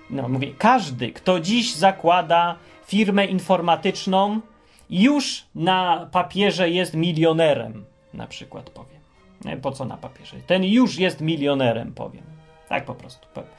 [0.09, 4.41] no mówię, każdy, kto dziś zakłada firmę informatyczną,
[4.89, 8.99] już na papierze jest milionerem, na przykład powiem.
[9.45, 10.37] Nie, po co na papierze?
[10.47, 12.23] Ten już jest milionerem, powiem.
[12.69, 13.49] Tak po prostu powiem.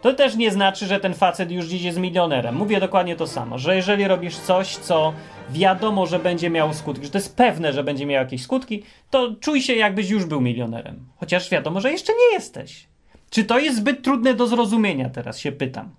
[0.00, 2.54] To też nie znaczy, że ten facet już dziś jest milionerem.
[2.54, 5.12] Mówię dokładnie to samo, że jeżeli robisz coś, co
[5.50, 9.34] wiadomo, że będzie miało skutki, że to jest pewne, że będzie miało jakieś skutki, to
[9.40, 11.06] czuj się, jakbyś już był milionerem.
[11.16, 12.88] Chociaż wiadomo, że jeszcze nie jesteś.
[13.30, 15.90] Czy to jest zbyt trudne do zrozumienia, teraz się pytam.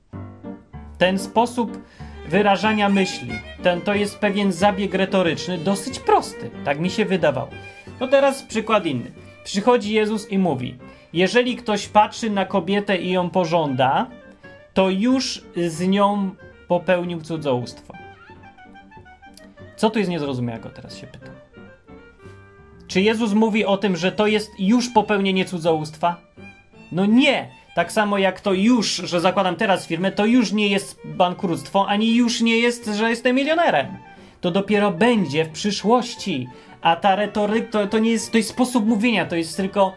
[0.98, 1.78] Ten sposób
[2.30, 3.32] wyrażania myśli,
[3.64, 7.50] ten to jest pewien zabieg retoryczny, dosyć prosty, tak mi się wydawało.
[8.00, 9.12] To teraz przykład inny.
[9.44, 10.76] Przychodzi Jezus i mówi:
[11.13, 14.08] Jeżeli ktoś patrzy na kobietę i ją pożąda,
[14.74, 16.32] to już z nią
[16.67, 17.93] popełnił cudzołóstwo.
[19.76, 21.36] Co tu jest niezrozumiałego, teraz się pytam.
[22.88, 26.21] Czy Jezus mówi o tym, że to jest już popełnienie cudzołóstwa?
[26.91, 27.50] No nie!
[27.76, 32.15] Tak samo jak to już, że zakładam teraz firmę, to już nie jest bankructwo, ani
[32.15, 33.88] już nie jest, że jestem milionerem.
[34.41, 36.47] To dopiero będzie w przyszłości.
[36.82, 39.93] A ta retoryka to, to nie jest, to jest sposób mówienia, to jest tylko,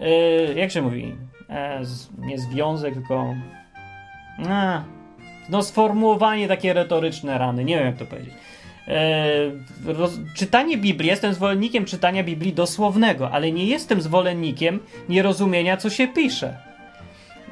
[0.00, 1.16] yy, jak się mówi,
[1.48, 3.34] e, z, nie związek, tylko
[4.48, 4.82] a,
[5.48, 8.34] no sformułowanie takie retoryczne rany, nie wiem jak to powiedzieć.
[8.88, 9.26] E,
[9.84, 16.08] roz, czytanie Biblii, jestem zwolennikiem czytania Biblii dosłownego, ale nie jestem zwolennikiem nierozumienia, co się
[16.08, 16.56] pisze.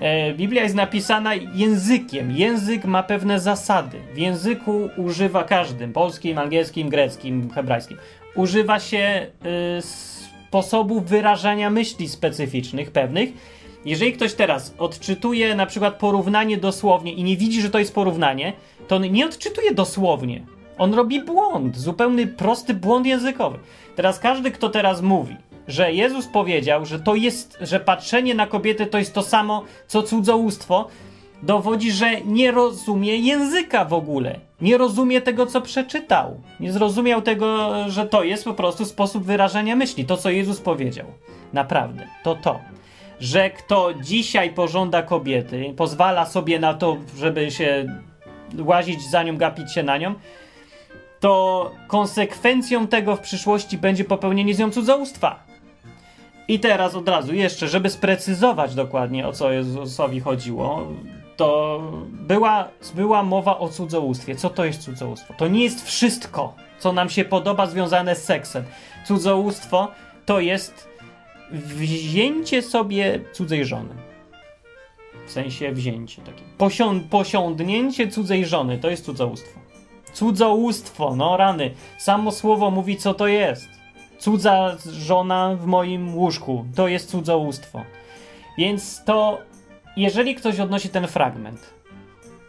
[0.01, 2.37] E, Biblia jest napisana językiem.
[2.37, 3.99] Język ma pewne zasady.
[4.15, 7.99] W języku używa każdym polskim, angielskim, greckim, hebrajskim.
[8.35, 9.27] Używa się
[10.49, 13.29] sposobów wyrażania myśli specyficznych, pewnych.
[13.85, 18.53] Jeżeli ktoś teraz odczytuje na przykład porównanie dosłownie i nie widzi, że to jest porównanie,
[18.89, 20.47] to on nie odczytuje dosłownie.
[20.79, 23.59] On robi błąd, zupełny prosty błąd językowy.
[23.97, 25.37] Teraz każdy, kto teraz mówi,
[25.69, 30.03] że Jezus powiedział, że to jest, że patrzenie na kobietę to jest to samo, co
[30.03, 30.89] cudzołóstwo,
[31.43, 34.41] dowodzi, że nie rozumie języka w ogóle.
[34.61, 36.41] Nie rozumie tego, co przeczytał.
[36.61, 40.05] Nie zrozumiał tego, że to jest po prostu sposób wyrażania myśli.
[40.05, 41.07] To, co Jezus powiedział.
[41.53, 42.07] Naprawdę.
[42.23, 42.61] To to.
[43.21, 47.87] Że kto dzisiaj pożąda kobiety, pozwala sobie na to, żeby się
[48.59, 50.15] łazić za nią, gapić się na nią,
[51.21, 55.49] to konsekwencją tego w przyszłości będzie popełnienie z nią cudzołóstwa.
[56.49, 60.87] I teraz od razu jeszcze, żeby sprecyzować dokładnie o co Jezusowi chodziło,
[61.39, 64.37] to była, była mowa o cudzołóstwie.
[64.37, 65.35] Co to jest cudzołóstwo?
[65.35, 68.65] To nie jest wszystko, co nam się podoba związane z seksem.
[69.07, 69.89] Cudzołóstwo
[70.27, 70.89] to jest
[71.53, 73.95] wzięcie sobie cudzej żony.
[75.27, 76.43] W sensie wzięcie takie.
[76.59, 79.61] Posią posiądnięcie cudzej żony to jest cudzołóstwo.
[80.13, 81.75] Cudzołóstwo, no rany.
[81.99, 83.69] Samo słowo mówi, co to jest.
[84.19, 87.83] Cudza żona w moim łóżku to jest cudzołóstwo.
[88.59, 89.39] Więc to,
[90.03, 91.75] jeżeli ktoś odnosi ten fragment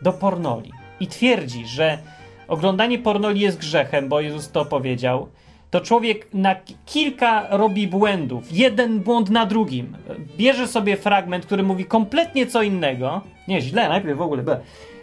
[0.02, 1.98] do pornoli i twierdzi, że
[2.48, 5.28] oglądanie pornoli jest grzechem, bo Jezus to powiedział,
[5.72, 8.52] to człowiek na kilka robi błędów.
[8.52, 9.98] Jeden błąd na drugim.
[10.38, 13.22] Bierze sobie fragment, który mówi kompletnie co innego.
[13.48, 14.44] Nie, źle, najpierw w ogóle.
[14.44, 14.60] Be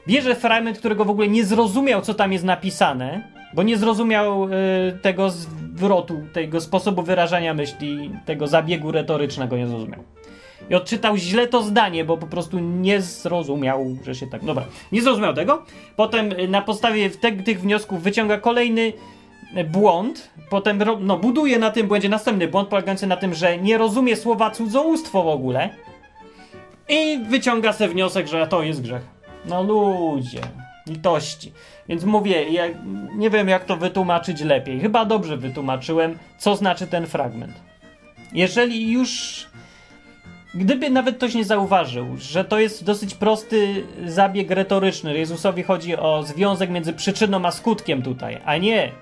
[0.07, 3.23] bierze fragment, którego w ogóle nie zrozumiał, co tam jest napisane,
[3.55, 4.49] bo nie zrozumiał y,
[5.03, 10.01] tego zwrotu, tego sposobu wyrażania myśli, tego zabiegu retorycznego nie zrozumiał.
[10.70, 14.44] I odczytał źle to zdanie, bo po prostu nie zrozumiał, że się tak.
[14.44, 15.62] Dobra, nie zrozumiał tego.
[15.96, 18.92] Potem y, na podstawie te, tych wniosków wyciąga kolejny
[19.57, 20.31] y, błąd.
[20.50, 24.50] Potem no, buduje na tym błędzie następny błąd, polegający na tym, że nie rozumie słowa
[24.50, 25.70] cudzołóstwo w ogóle.
[26.88, 29.02] I wyciąga sobie wniosek, że to jest grzech.
[29.48, 30.40] No ludzie,
[30.87, 31.52] litości.
[31.88, 32.64] Więc mówię, ja
[33.16, 34.81] nie wiem jak to wytłumaczyć lepiej.
[34.81, 37.52] Chyba dobrze wytłumaczyłem, co znaczy ten fragment.
[38.33, 39.46] Jeżeli już
[40.55, 46.23] Gdyby nawet ktoś nie zauważył, że to jest dosyć prosty zabieg retoryczny, Jezusowi chodzi o
[46.23, 48.93] związek między przyczyną a skutkiem tutaj, a nie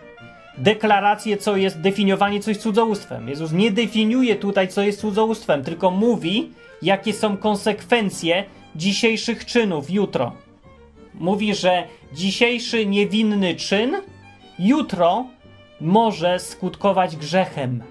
[0.58, 3.28] deklarację, co jest definiowanie coś cudzołóstwem.
[3.28, 6.50] Jezus nie definiuje tutaj, co jest cudzołóstwem, tylko mówi,
[6.82, 8.44] jakie są konsekwencje
[8.76, 10.32] dzisiejszych czynów jutro.
[11.14, 13.96] Mówi, że dzisiejszy niewinny czyn
[14.58, 15.26] jutro
[15.80, 17.82] może skutkować grzechem.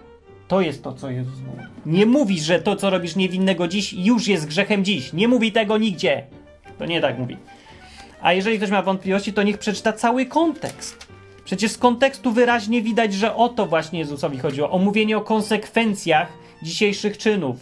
[0.54, 1.64] To jest to, co Jezus mówi.
[1.86, 5.14] Nie mówi, że to, co robisz niewinnego dziś, już jest grzechem dziś.
[5.14, 6.24] Nie mówi tego nigdzie.
[6.80, 7.38] To nie tak mówi.
[8.22, 11.08] A jeżeli ktoś ma wątpliwości, to niech przeczyta cały kontekst.
[11.46, 14.70] Przecież z kontekstu wyraźnie widać, że o to właśnie Jezusowi chodziło.
[14.72, 16.28] O mówienie o konsekwencjach
[16.64, 17.56] dzisiejszych czynów.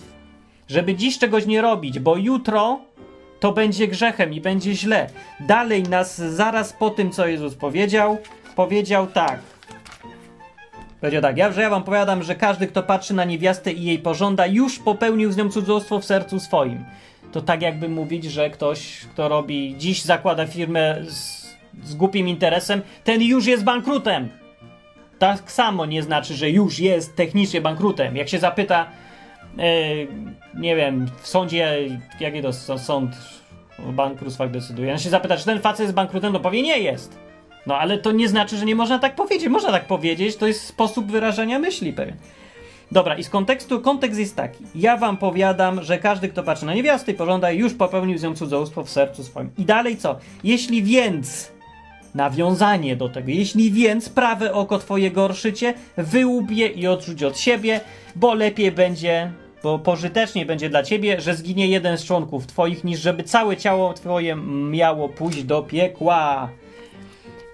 [0.68, 2.80] Żeby dziś czegoś nie robić, bo jutro
[3.40, 5.10] to będzie grzechem i będzie źle.
[5.40, 8.18] Dalej nas zaraz po tym, co Jezus powiedział,
[8.56, 9.51] powiedział tak.
[11.02, 14.00] Powiedział tak, ja, że ja wam powiadam, że każdy, kto patrzy na niewiastę i jej
[14.00, 16.86] pożąda, już popełnił z nią cudzołóstwo w sercu swoim.
[17.32, 21.48] To tak jakby mówić, że ktoś, kto robi, dziś zakłada firmę z,
[21.84, 24.30] z głupim interesem, ten już jest bankrutem.
[25.20, 28.16] Tak samo nie znaczy, że już jest technicznie bankrutem.
[28.16, 28.86] Jak się zapyta,
[29.58, 29.64] yy,
[30.54, 31.78] nie wiem, w sądzie,
[32.20, 33.12] jaki to sąd
[33.90, 37.31] o bankructwach decyduje, on się zapyta, czy ten facet jest bankrutem, to powie, nie jest.
[37.66, 39.50] No ale to nie znaczy, że nie można tak powiedzieć.
[39.50, 42.16] Można tak powiedzieć, to jest sposób wyrażania myśli pewien.
[42.92, 44.64] Dobra, i z kontekstu, kontekst jest taki.
[44.76, 48.36] Ja wam powiadam, że każdy, kto patrzy na niewiastę i pożąda, już popełnił z nią
[48.36, 49.50] cudzołóstwo w sercu swoim.
[49.58, 50.16] I dalej co?
[50.44, 51.52] Jeśli więc
[52.16, 53.32] nawiązanie do tego.
[53.32, 57.80] Jeśli więc prawe oko twoje gorszycie, wyłup je i odrzuć od siebie,
[58.16, 59.32] bo lepiej będzie,
[59.64, 63.94] bo pożytecznie będzie dla ciebie, że zginie jeden z członków twoich, niż żeby całe ciało
[63.94, 64.36] twoje
[64.72, 66.50] miało pójść do piekła.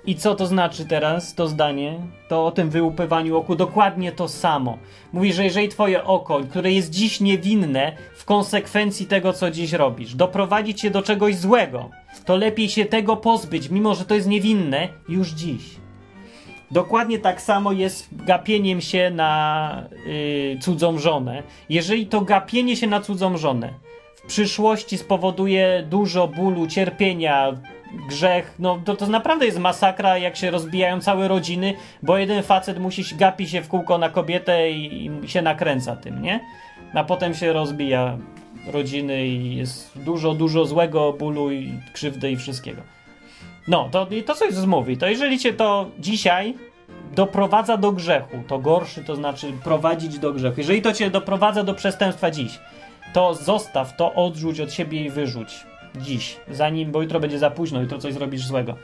[0.08, 2.00] I co to znaczy teraz, to zdanie?
[2.28, 4.78] To o tym wyłupywaniu oku dokładnie to samo.
[5.14, 10.16] Mówi, że jeżeli twoje oko, które jest dziś niewinne, w konsekwencji tego, co dziś robisz,
[10.16, 11.90] doprowadzi cię do czegoś złego,
[12.26, 15.64] to lepiej się tego pozbyć, mimo że to jest niewinne, już dziś.
[16.72, 21.44] Dokładnie tak samo jest gapieniem się na yy, cudzą żonę.
[21.70, 23.74] Jeżeli to gapienie się na cudzą żonę
[24.28, 27.54] w przyszłości spowoduje dużo bólu, cierpienia,
[28.08, 31.74] grzech, no to, to naprawdę jest masakra, jak się rozbijają całe rodziny,
[32.04, 36.22] bo jeden facet musi gapi się w kółko na kobietę i, i się nakręca tym,
[36.22, 36.40] nie?
[36.94, 38.18] A potem się rozbija
[38.68, 42.82] rodziny i jest dużo, dużo złego bólu i krzywdy i wszystkiego.
[43.68, 44.98] No, to, to coś z mówi.
[44.98, 46.56] To jeżeli cię to dzisiaj
[47.16, 50.56] doprowadza do grzechu, to gorszy to znaczy prowadzić do grzechu.
[50.58, 52.60] Jeżeli to cię doprowadza do przestępstwa dziś,
[53.14, 55.66] to zostaw to, odrzuć od siebie i wyrzuć
[56.02, 58.76] dziś, zanim, bo jutro będzie za późno, jutro coś zrobisz złego.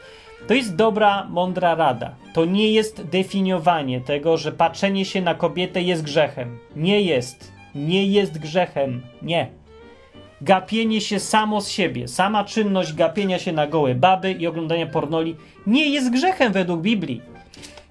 [0.48, 2.16] To jest dobra, mądra rada.
[2.34, 6.60] To nie jest definiowanie tego, że patrzenie się na kobietę jest grzechem.
[6.76, 7.54] Nie jest.
[7.76, 9.02] Nie jest grzechem.
[9.22, 9.48] Nie.
[10.42, 15.36] Gapienie się samo z siebie, sama czynność gapienia się na gołe baby i oglądania pornoli
[15.68, 17.22] nie jest grzechem według Biblii.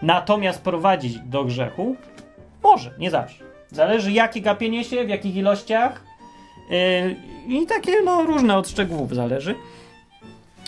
[0.02, 1.96] Natomiast prowadzić do grzechu
[2.62, 3.44] może, nie zawsze.
[3.70, 6.04] Zależy jakie gapienie się, w jakich ilościach,
[7.48, 9.54] I takie, no, różne od szczegółów zależy.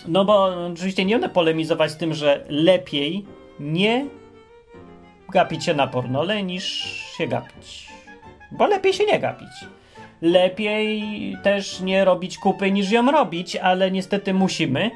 [0.08, 3.24] No bo oczywiście nie będę polemizować z tym, że lepiej
[3.60, 4.06] nie
[5.32, 6.64] gapić się na pornole niż
[7.16, 7.88] się gapić.
[8.52, 9.48] Bo lepiej się nie gapić.
[10.22, 11.02] Lepiej
[11.42, 14.90] też nie robić kupy niż ją robić, ale niestety musimy.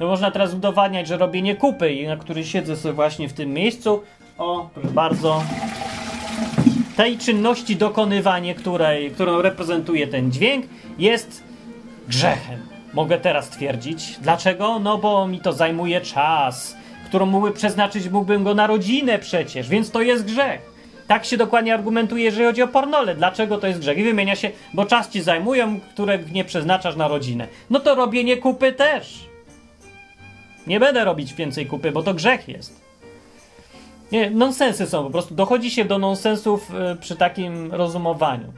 [0.00, 4.02] No można teraz udowadniać, że robienie kupy, na której siedzę sobie właśnie w tym miejscu.
[4.38, 5.42] O, proszę bardzo
[7.00, 10.66] tej czynności dokonywanie, której, którą reprezentuje ten dźwięk,
[10.98, 11.44] jest
[12.08, 12.60] grzechem.
[12.92, 14.18] Mogę teraz twierdzić.
[14.22, 14.78] Dlaczego?
[14.78, 19.90] No bo mi to zajmuje czas, którą mógłby przeznaczyć, mógłbym go na rodzinę przecież, więc
[19.90, 20.60] to jest grzech.
[21.06, 23.14] Tak się dokładnie argumentuje, jeżeli chodzi o pornole.
[23.14, 23.98] Dlaczego to jest grzech?
[23.98, 27.48] I wymienia się, bo czas ci zajmują, które nie przeznaczasz na rodzinę.
[27.70, 29.26] No to robienie kupy też.
[30.66, 32.89] Nie będę robić więcej kupy, bo to grzech jest.
[34.12, 35.34] Nie, nonsensy są po prostu.
[35.34, 38.52] Dochodzi się do nonsensów y, przy takim rozumowaniu.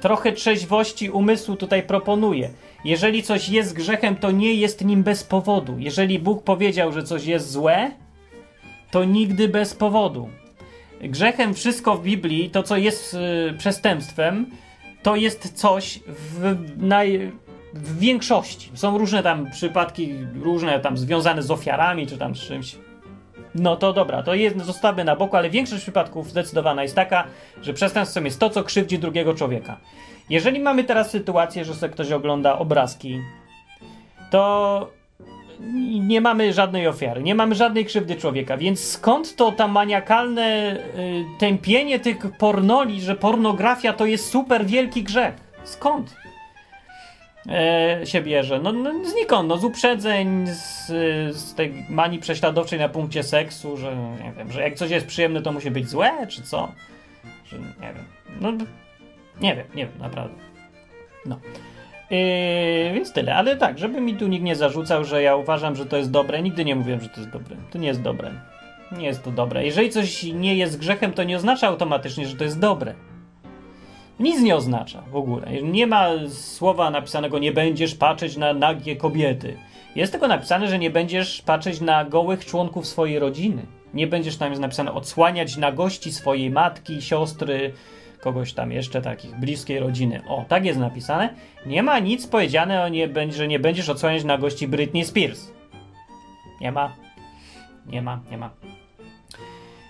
[0.00, 2.50] Trochę trzeźwości umysłu tutaj proponuję.
[2.84, 5.78] Jeżeli coś jest grzechem, to nie jest nim bez powodu.
[5.78, 7.90] Jeżeli Bóg powiedział, że coś jest złe,
[8.90, 10.28] to nigdy bez powodu.
[11.00, 14.46] Grzechem wszystko w Biblii, to co jest y, przestępstwem,
[15.02, 17.32] to jest coś w, naj,
[17.74, 18.70] w większości.
[18.74, 22.76] Są różne tam przypadki, różne tam związane z ofiarami, czy tam z czymś
[23.58, 27.24] no to dobra, to jest, zostawmy na boku, ale większość przypadków zdecydowana jest taka,
[27.62, 29.76] że przestępstwem jest to, co krzywdzi drugiego człowieka.
[30.30, 33.20] Jeżeli mamy teraz sytuację, że sobie ktoś ogląda obrazki,
[34.30, 34.90] to
[36.00, 41.24] nie mamy żadnej ofiary, nie mamy żadnej krzywdy człowieka, więc skąd to ta maniakalne y,
[41.38, 45.34] tępienie tych pornoli, że pornografia to jest super wielki grzech?
[45.64, 46.16] Skąd?
[47.48, 48.60] E, się bierze?
[48.60, 50.86] No, no znikąd, no z uprzedzeń, z,
[51.36, 55.42] z tej manii prześladowczej na punkcie seksu, że nie wiem, że jak coś jest przyjemne,
[55.42, 56.72] to musi być złe, czy co?
[57.44, 58.04] Że nie wiem.
[58.40, 58.52] No
[59.40, 60.34] nie wiem, nie wiem, naprawdę.
[61.26, 61.40] No.
[62.10, 65.86] Yy, więc tyle, ale tak, żeby mi tu nikt nie zarzucał, że ja uważam, że
[65.86, 66.42] to jest dobre.
[66.42, 67.56] Nigdy nie mówiłem, że to jest dobre.
[67.70, 68.30] To nie jest dobre.
[68.92, 69.64] Nie jest to dobre.
[69.64, 72.94] Jeżeli coś nie jest grzechem, to nie oznacza automatycznie, że to jest dobre.
[74.20, 75.62] Nic nie oznacza w ogóle.
[75.62, 79.56] Nie ma słowa napisanego nie będziesz patrzeć na nagie kobiety.
[79.96, 83.62] Jest tylko napisane, że nie będziesz patrzeć na gołych członków swojej rodziny.
[83.94, 87.72] Nie będziesz tam jest napisane odsłaniać nagości swojej matki, siostry,
[88.20, 90.22] kogoś tam jeszcze takich bliskiej rodziny.
[90.28, 91.34] O, tak jest napisane.
[91.66, 95.50] Nie ma nic powiedziane, o nie, że nie będziesz odsłaniać nagości Britney Spears.
[96.60, 96.92] Nie ma.
[97.86, 98.50] Nie ma, nie ma.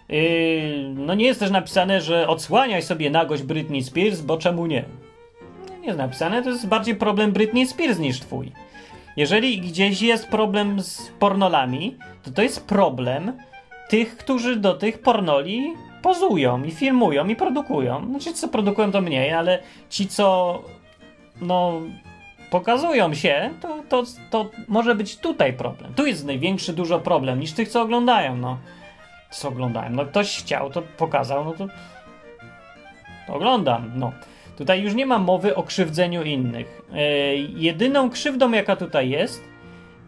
[0.09, 4.84] Yy, no nie jest też napisane, że odsłaniaj sobie nagość Britney Spears, bo czemu nie?
[5.80, 8.52] Nie jest napisane, to jest bardziej problem Britney Spears niż twój.
[9.16, 13.32] Jeżeli gdzieś jest problem z pornolami, to to jest problem
[13.88, 18.07] tych, którzy do tych pornoli pozują i filmują i produkują.
[18.11, 19.59] Znaczy, co produkują to mniej, ale
[19.90, 20.62] ci, co
[21.40, 21.80] no
[22.50, 25.94] pokazują się, to, to, to może być tutaj problem.
[25.94, 28.59] Tu jest największy dużo problem niż tych, co oglądają, no
[29.39, 29.97] co oglądałem.
[29.97, 31.66] No ktoś chciał, to pokazał, no to,
[33.26, 33.93] to oglądam.
[33.95, 34.12] No.
[34.57, 36.82] Tutaj już nie ma mowy o krzywdzeniu innych.
[36.93, 36.99] Yy,
[37.37, 39.45] jedyną krzywdą, jaka tutaj jest,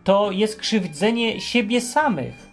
[0.04, 2.48] to jest krzywdzenie siebie samych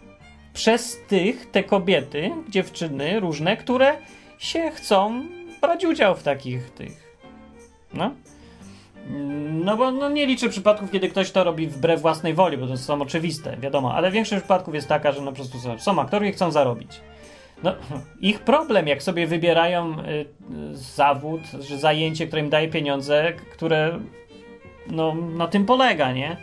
[0.53, 3.97] przez tych, te kobiety, dziewczyny różne, które
[4.37, 5.23] się chcą
[5.61, 7.17] brać udział w takich tych.
[7.93, 8.11] No.
[9.65, 12.77] No bo no, nie liczę przypadków, kiedy ktoś to robi wbrew własnej woli, bo to
[12.77, 16.31] są oczywiste, wiadomo, ale większość przypadków jest taka, że no po prostu są aktorzy i
[16.31, 17.01] chcą zarobić.
[17.63, 17.75] No,
[18.21, 20.25] ich problem, jak sobie wybierają y,
[20.71, 23.99] zawód, że zajęcie, które im daje pieniądze, które
[24.87, 26.37] no, na tym polega, nie?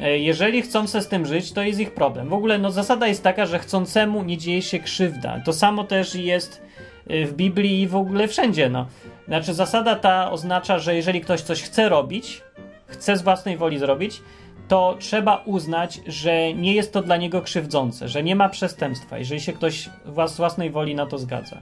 [0.00, 2.28] E, jeżeli chcą se z tym żyć, to jest ich problem.
[2.28, 5.40] W ogóle no, zasada jest taka, że chcącemu nie dzieje się krzywda.
[5.44, 6.62] To samo też jest
[7.10, 8.68] y, w Biblii i w ogóle wszędzie.
[8.68, 8.86] No.
[9.28, 12.42] Znaczy, zasada ta oznacza, że jeżeli ktoś coś chce robić,
[12.86, 14.22] chce z własnej woli zrobić,
[14.68, 19.40] to trzeba uznać, że nie jest to dla niego krzywdzące, że nie ma przestępstwa, jeżeli
[19.40, 19.88] się ktoś
[20.26, 21.60] z własnej woli na to zgadza.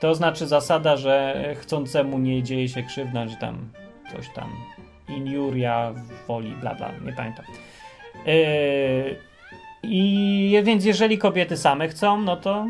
[0.00, 3.68] To znaczy zasada, że chcącemu nie dzieje się krzywda, że tam
[4.12, 4.50] coś tam
[5.08, 5.94] injuria
[6.28, 7.44] woli, bla bla, nie pamiętam.
[8.26, 9.16] Yy,
[9.82, 12.66] I więc jeżeli kobiety same chcą, no to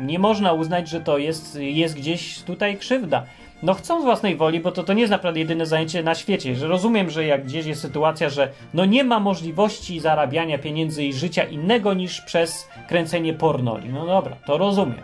[0.00, 3.26] nie można uznać, że to jest, jest gdzieś tutaj krzywda.
[3.62, 6.54] No chcą z własnej woli, bo to, to nie jest naprawdę jedyne zajęcie na świecie.
[6.54, 11.12] Że rozumiem, że jak gdzieś jest sytuacja, że no nie ma możliwości zarabiania pieniędzy i
[11.12, 13.88] życia innego niż przez kręcenie pornoli.
[13.88, 15.02] No dobra, to rozumiem.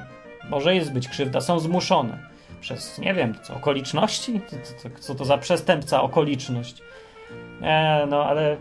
[0.51, 2.19] Może jest być krzywda, są zmuszone
[2.61, 4.41] przez, nie wiem, co, okoliczności?
[4.83, 6.83] Co, co, to za przestępca okoliczność?
[7.63, 8.57] E, no, ale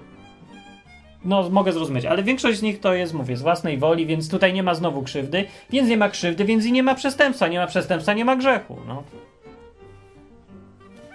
[1.26, 4.54] no, mogę zrozumieć, ale większość z nich to jest, mówię, z własnej woli, więc tutaj
[4.54, 7.68] nie ma znowu krzywdy, więc nie ma krzywdy, więc i nie ma przestępstwa, nie ma
[7.68, 9.04] przestępstwa, nie ma grzechu, no.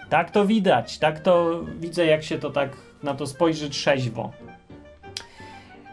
[0.08, 4.32] Tak to widać, tak to widzę, jak się to tak na to spojrzy trzeźwo.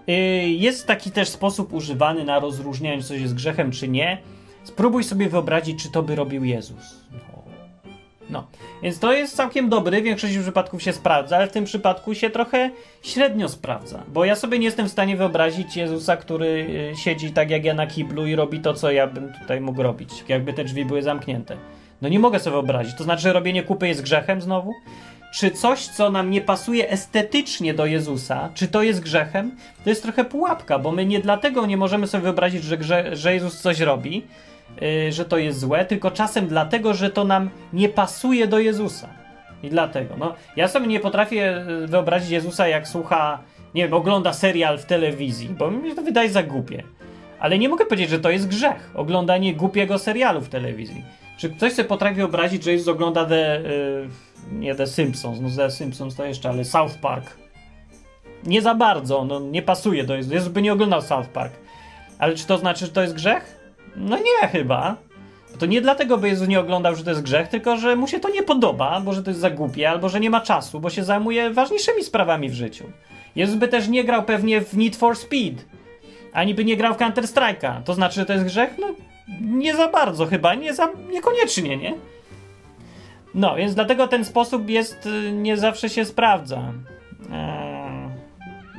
[0.09, 0.13] Y,
[0.49, 4.17] jest taki też sposób używany na rozróżnianie, czy coś jest grzechem, czy nie.
[4.63, 7.05] Spróbuj sobie wyobrazić, czy to by robił Jezus.
[7.11, 7.43] No.
[8.29, 8.47] no.
[8.83, 12.29] Więc to jest całkiem dobry, w większości przypadków się sprawdza, ale w tym przypadku się
[12.29, 14.03] trochę średnio sprawdza.
[14.07, 16.47] Bo ja sobie nie jestem w stanie wyobrazić Jezusa, który
[16.93, 19.83] y, siedzi tak jak ja na kiblu i robi to, co ja bym tutaj mógł
[19.83, 21.57] robić, jakby te drzwi były zamknięte.
[22.03, 22.95] No nie mogę sobie wyobrazić.
[22.95, 24.73] To znaczy, że robienie kupy jest grzechem znowu?
[25.33, 29.57] Czy coś, co nam nie pasuje estetycznie do Jezusa, czy to jest grzechem?
[29.83, 33.33] To jest trochę pułapka, bo my nie dlatego nie możemy sobie wyobrazić, że, grze, że
[33.33, 34.23] Jezus coś robi,
[34.81, 39.09] yy, że to jest złe, tylko czasem dlatego, że to nam nie pasuje do Jezusa.
[39.63, 40.15] I dlatego.
[40.17, 43.39] No, ja sobie nie potrafię y, wyobrazić Jezusa, jak słucha,
[43.75, 46.83] nie wiem, ogląda serial w telewizji, bo mi to wydaje za głupie.
[47.39, 51.03] Ale nie mogę powiedzieć, że to jest grzech, oglądanie głupiego serialu w telewizji.
[51.43, 53.61] Czy ktoś sobie potrafi wyobrazić, że Jezus ogląda The,
[54.51, 57.37] yy, nie The Simpsons, no The Simpsons to jeszcze, ale South Park.
[58.43, 60.47] Nie za bardzo, no nie pasuje do Jezus.
[60.47, 61.53] By nie oglądał South Park.
[62.19, 63.59] Ale czy to znaczy, że to jest grzech?
[63.95, 64.95] No nie chyba.
[65.59, 68.19] To nie dlatego, by Jezus nie oglądał, że to jest grzech, tylko że mu się
[68.19, 70.89] to nie podoba, albo że to jest za głupie, albo że nie ma czasu, bo
[70.89, 72.85] się zajmuje ważniejszymi sprawami w życiu.
[73.35, 75.63] Jezus by też nie grał pewnie w Need for Speed,
[76.33, 77.83] ani by nie grał w Counter Strike'a.
[77.83, 78.75] To znaczy, że to jest grzech?
[78.79, 78.87] No
[79.41, 81.93] nie za bardzo chyba, nie za, niekoniecznie, nie?
[83.33, 86.73] No, więc dlatego ten sposób jest, y, nie zawsze się sprawdza.
[87.31, 88.09] Eee,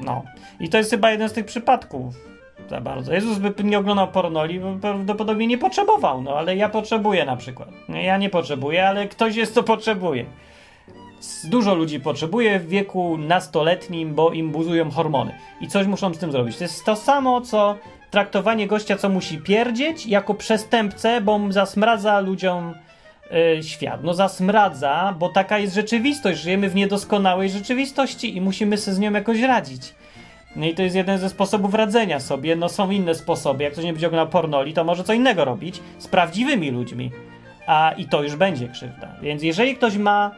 [0.04, 0.22] no.
[0.60, 2.14] I to jest chyba jeden z tych przypadków.
[2.70, 3.12] Za bardzo.
[3.12, 7.68] Jezus by nie oglądał pornoli, bo prawdopodobnie nie potrzebował, no ale ja potrzebuję na przykład.
[7.88, 10.24] Ja nie potrzebuję, ale ktoś jest, co potrzebuje.
[11.44, 15.34] Dużo ludzi potrzebuje w wieku nastoletnim, bo im buzują hormony.
[15.60, 16.56] I coś muszą z tym zrobić.
[16.56, 17.76] To jest to samo, co
[18.14, 22.74] traktowanie gościa, co musi pierdzieć, jako przestępcę, bo zasmradza ludziom
[23.30, 24.04] yy, świat.
[24.04, 26.40] No zasmradza, bo taka jest rzeczywistość.
[26.40, 29.94] Żyjemy w niedoskonałej rzeczywistości i musimy sobie z nią jakoś radzić.
[30.56, 32.56] No i to jest jeden ze sposobów radzenia sobie.
[32.56, 33.64] No są inne sposoby.
[33.64, 37.10] Jak ktoś nie będzie oglądał pornoli, to może co innego robić z prawdziwymi ludźmi.
[37.66, 39.08] A i to już będzie krzywda.
[39.22, 40.30] Więc jeżeli ktoś ma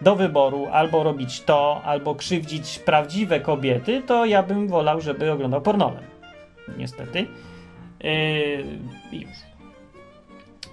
[0.00, 5.60] do wyboru albo robić to, albo krzywdzić prawdziwe kobiety, to ja bym wolał, żeby oglądał
[5.60, 6.13] pornole.
[6.78, 7.26] Niestety.
[8.00, 9.30] Yy, już.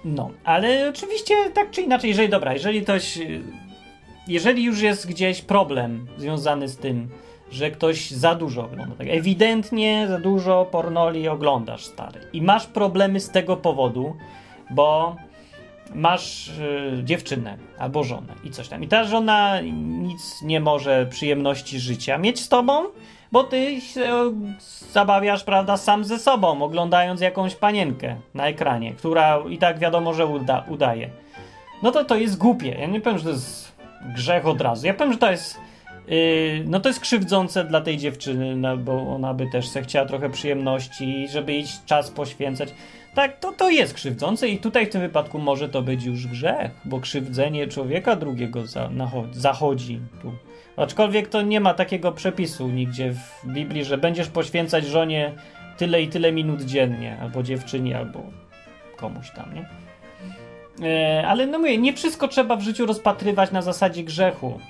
[0.04, 3.18] No, ale oczywiście tak czy inaczej, jeżeli dobra, jeżeli ktoś.
[4.28, 7.08] Jeżeli już jest gdzieś problem związany z tym,
[7.50, 13.20] że ktoś za dużo ogląda, tak ewidentnie za dużo pornoli oglądasz, stary, i masz problemy
[13.20, 14.16] z tego powodu,
[14.70, 15.16] bo
[15.94, 18.84] masz y, dziewczynę albo żonę i coś tam.
[18.84, 22.84] I ta żona nic nie może przyjemności życia mieć z tobą,
[23.32, 24.32] bo ty się
[24.92, 30.26] zabawiasz, prawda, sam ze sobą, oglądając jakąś panienkę na ekranie, która i tak wiadomo, że
[30.26, 31.10] uda, udaje.
[31.82, 32.68] No to to jest głupie.
[32.68, 33.72] Ja nie powiem, że to jest
[34.14, 34.86] grzech od razu.
[34.86, 35.60] Ja powiem, że to jest.
[36.08, 40.06] Yy, no to jest krzywdzące dla tej dziewczyny, no, bo ona by też se chciała
[40.06, 42.68] trochę przyjemności, żeby jej czas poświęcać.
[43.14, 46.70] Tak, to, to jest krzywdzące i tutaj w tym wypadku może to być już grzech,
[46.84, 48.90] bo krzywdzenie człowieka drugiego za,
[49.32, 50.32] zachodzi tu
[50.76, 55.32] Aczkolwiek to nie ma takiego przepisu nigdzie w Biblii, że będziesz poświęcać żonie
[55.76, 58.22] tyle i tyle minut dziennie, albo dziewczynie, albo
[58.96, 59.68] komuś tam, nie?
[60.88, 64.60] E, ale no mówię, nie wszystko trzeba w życiu rozpatrywać na zasadzie grzechu.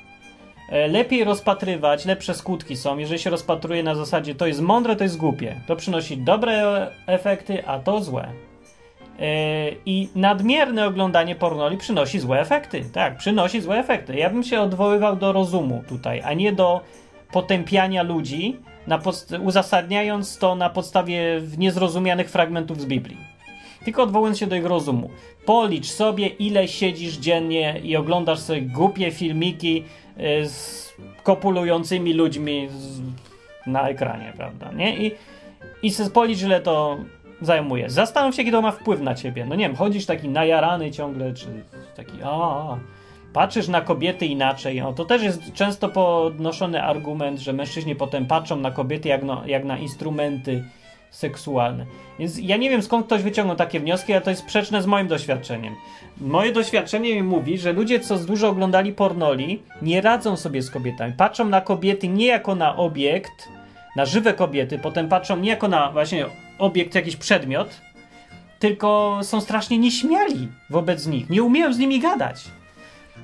[0.69, 5.05] E, lepiej rozpatrywać, lepsze skutki są, jeżeli się rozpatruje na zasadzie to jest mądre, to
[5.05, 5.61] jest głupie.
[5.67, 8.29] To przynosi dobre efekty, a to złe.
[9.21, 12.85] E, I nadmierne oglądanie pornoli przynosi złe efekty.
[12.93, 14.17] Tak, przynosi złe efekty.
[14.17, 16.81] Ja bym się odwoływał do rozumu tutaj, a nie do
[17.33, 18.57] potępiania ludzi,
[19.43, 23.32] uzasadniając to na podstawie niezrozumianych fragmentów z Biblii.
[23.85, 25.11] Tylko odwołując się do ich rozumu.
[25.45, 29.85] Policz sobie, ile siedzisz dziennie i oglądasz sobie głupie filmiki
[30.19, 32.69] y, z kopulującymi ludźmi
[33.67, 34.73] na ekranie, prawda?
[34.73, 35.07] Nie?
[35.07, 35.13] I,
[35.83, 36.99] i policz, ile to
[37.41, 37.91] zajmuje.
[37.91, 39.47] Zastanów się, jaki to ma wpływ na ciebie.
[39.47, 41.47] No nie wiem, chodzisz taki najarany ciągle, czy
[41.97, 42.79] taki a, a
[43.33, 44.81] patrzysz na kobiety inaczej.
[44.81, 49.43] No, to też jest często podnoszony argument, że mężczyźni potem patrzą na kobiety jak, no,
[49.47, 50.65] jak na instrumenty
[51.13, 51.87] seksualne.
[52.19, 55.09] Więc ja nie wiem skąd ktoś wyciągnął takie wnioski, ale to jest sprzeczne z moim
[55.09, 55.75] doświadczeniem.
[56.21, 61.13] Moje doświadczenie mi mówi, że ludzie, co dużo oglądali pornoli, nie radzą sobie z kobietami.
[61.13, 63.49] Patrzą na kobiety nie jako na obiekt,
[63.97, 66.27] na żywe kobiety, potem patrzą nie jako na właśnie
[66.59, 67.81] obiekt, jakiś przedmiot,
[68.59, 71.31] tylko są strasznie nieśmiali wobec nich.
[71.31, 72.45] Nie umieją z nimi gadać.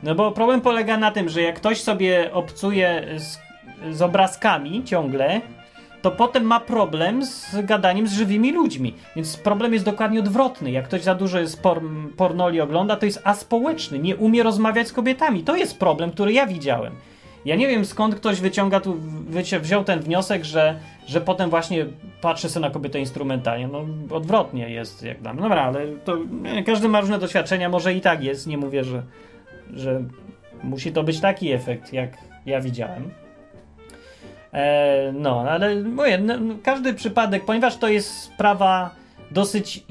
[0.03, 3.39] No bo problem polega na tym, że jak ktoś sobie obcuje z,
[3.97, 5.41] z obrazkami ciągle,
[6.03, 8.95] to potem ma problem z gadaniem z żywymi ludźmi.
[9.17, 10.71] Więc problem jest dokładnie odwrotny.
[10.71, 11.83] Jak ktoś za dużo jest por
[12.17, 15.43] pornoli ogląda, to jest aspołeczny, nie umie rozmawiać z kobietami.
[15.43, 16.93] To jest problem, który ja widziałem.
[17.45, 18.97] Ja nie wiem skąd ktoś wyciąga tu,
[19.61, 21.87] wziął ten wniosek, że, że potem właśnie
[22.21, 23.69] patrzy sobie na kobietę instrumentalnie.
[23.69, 25.37] No odwrotnie jest, jak dam.
[25.37, 26.19] Dobra, ale to
[26.67, 28.47] każdy ma różne doświadczenia, może i tak jest.
[28.47, 29.03] Nie mówię, że,
[29.75, 30.03] że
[30.63, 32.11] musi to być taki efekt, jak
[32.47, 33.11] ja widziałem.
[34.59, 38.91] E, no, ale mówię, no, każdy przypadek, ponieważ to jest sprawa
[39.31, 39.85] dosyć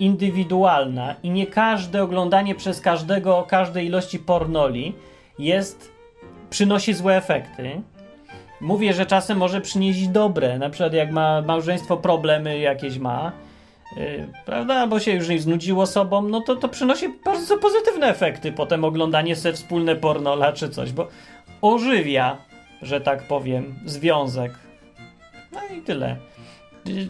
[0.00, 4.94] indywidualna i nie każde oglądanie przez każdego, każdej ilości pornoli
[5.38, 5.92] jest,
[6.50, 7.82] przynosi złe efekty.
[8.60, 13.32] Mówię, że czasem może przynieść dobre, na przykład jak ma małżeństwo problemy jakieś ma,
[13.96, 18.52] yy, prawda, albo się już nie znudziło sobą, no to to przynosi bardzo pozytywne efekty
[18.52, 21.08] potem oglądanie se wspólne pornola czy coś, bo
[21.62, 22.51] ożywia
[22.82, 24.52] że tak powiem, związek.
[25.52, 26.16] No i tyle.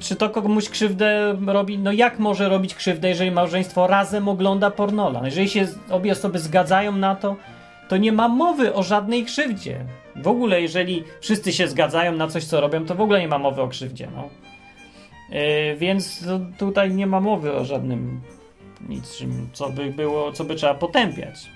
[0.01, 1.79] Czy to komuś krzywdę robi?
[1.79, 5.21] No jak może robić krzywdę, jeżeli małżeństwo razem ogląda pornola?
[5.21, 7.37] No jeżeli się obie osoby zgadzają na to,
[7.89, 9.85] to nie ma mowy o żadnej krzywdzie.
[10.17, 13.39] W ogóle, jeżeli wszyscy się zgadzają na coś, co robią, to w ogóle nie ma
[13.39, 14.09] mowy o krzywdzie.
[14.15, 14.29] No.
[15.31, 16.25] Yy, więc
[16.59, 18.21] tutaj nie ma mowy o żadnym
[18.89, 21.51] niczym, co by było, co by trzeba potępiać.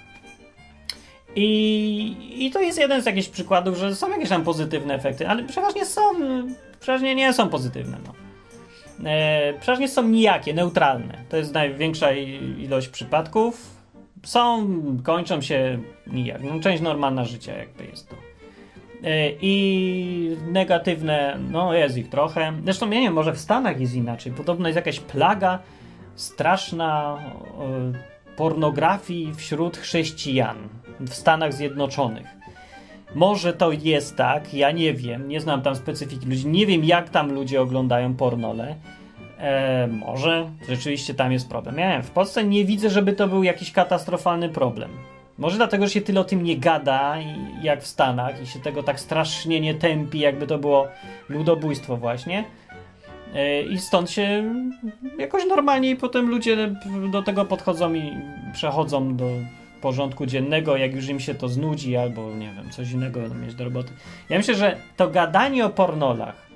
[1.36, 5.44] I, I to jest jeden z jakichś przykładów, że są jakieś tam pozytywne efekty, ale
[5.44, 6.02] przeważnie są,
[6.80, 7.98] przeważnie nie są pozytywne.
[8.06, 8.12] No.
[9.10, 11.14] E, przeważnie są nijakie, neutralne.
[11.28, 12.12] To jest największa
[12.58, 13.76] ilość przypadków.
[14.24, 14.66] Są,
[15.02, 16.42] kończą się nijak.
[16.42, 18.16] No, część normalna życia jakby jest to.
[19.04, 22.52] E, I negatywne, no jest ich trochę.
[22.64, 24.32] Zresztą nie wiem, może w Stanach jest inaczej.
[24.32, 25.58] Podobno jest jakaś plaga
[26.14, 27.18] straszna
[28.36, 30.56] pornografii wśród chrześcijan
[31.00, 32.26] w Stanach Zjednoczonych.
[33.14, 37.10] Może to jest tak, ja nie wiem, nie znam tam specyfiki ludzi, nie wiem jak
[37.10, 38.74] tam ludzie oglądają pornole.
[39.38, 41.78] E, może rzeczywiście tam jest problem.
[41.78, 44.90] Ja wiem, w Polsce nie widzę, żeby to był jakiś katastrofalny problem.
[45.38, 47.16] Może dlatego, że się tyle o tym nie gada,
[47.62, 50.88] jak w Stanach, i się tego tak strasznie nie tępi, jakby to było
[51.28, 52.44] ludobójstwo, właśnie.
[53.36, 54.54] E, I stąd się
[55.18, 56.56] jakoś normalnie i potem ludzie
[57.12, 58.12] do tego podchodzą i
[58.52, 59.30] przechodzą do
[59.80, 63.54] porządku dziennego, jak już im się to znudzi, albo nie wiem, coś innego będą mieć
[63.54, 63.92] do roboty.
[64.28, 66.46] Ja myślę, że to gadanie o pornolach,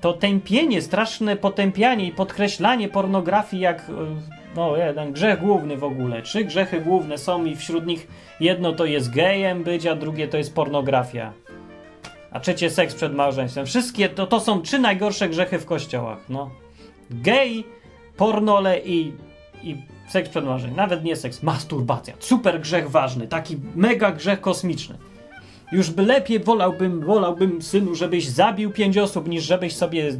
[0.00, 3.92] to tępienie, straszne potępianie i podkreślanie pornografii jak e,
[4.56, 6.22] no, jeden grzech główny w ogóle.
[6.22, 8.08] Trzy grzechy główne są i wśród nich
[8.40, 11.32] jedno to jest gejem być, a drugie to jest pornografia.
[12.36, 13.66] A trzecie seks przed małżeństwem.
[13.66, 16.18] Wszystkie to, to są trzy najgorsze grzechy w kościołach.
[16.28, 16.50] No.
[17.10, 17.64] Gej,
[18.16, 19.12] pornole i,
[19.62, 19.76] i
[20.08, 20.76] Seks przed marzeniem.
[20.76, 22.14] Nawet nie seks, masturbacja.
[22.18, 24.98] Super grzech ważny, taki mega grzech kosmiczny.
[25.72, 30.12] Już by lepiej wolałbym, wolałbym, synu, żebyś zabił pięć osób, niż żebyś sobie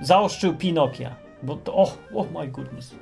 [0.00, 1.14] zaoszczył Pinokia.
[1.42, 2.94] Bo to, oh, oh my goodness.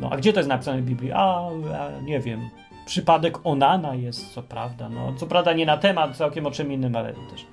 [0.00, 1.12] No, a gdzie to jest napisane w Biblii?
[1.12, 2.50] A, a, nie wiem.
[2.86, 4.88] Przypadek Onana jest, co prawda.
[4.88, 7.46] No, co prawda nie na temat, całkiem o czym innym, ale też.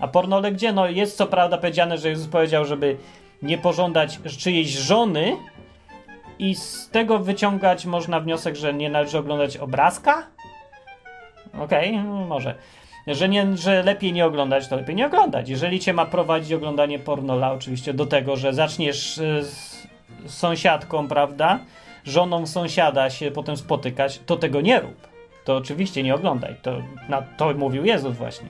[0.00, 0.72] A pornole gdzie?
[0.72, 2.96] No, jest co prawda powiedziane, że Jezus powiedział, żeby
[3.42, 5.36] nie pożądać czyjejś żony,
[6.40, 10.26] i z tego wyciągać można wniosek, że nie należy oglądać obrazka?
[11.60, 12.54] Okej, okay, może.
[13.06, 15.48] że, nie, że lepiej nie oglądać, to lepiej nie oglądać.
[15.48, 19.86] Jeżeli cię ma prowadzić oglądanie pornola, oczywiście do tego, że zaczniesz y, z
[20.26, 21.58] sąsiadką, prawda,
[22.04, 25.08] żoną sąsiada się potem spotykać, to tego nie rób.
[25.44, 26.56] To oczywiście nie oglądaj.
[26.62, 28.48] To, na, to mówił Jezus właśnie.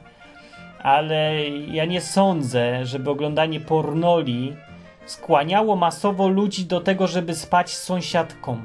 [0.82, 4.56] Ale ja nie sądzę, żeby oglądanie pornoli
[5.06, 8.62] skłaniało masowo ludzi do tego, żeby spać z sąsiadką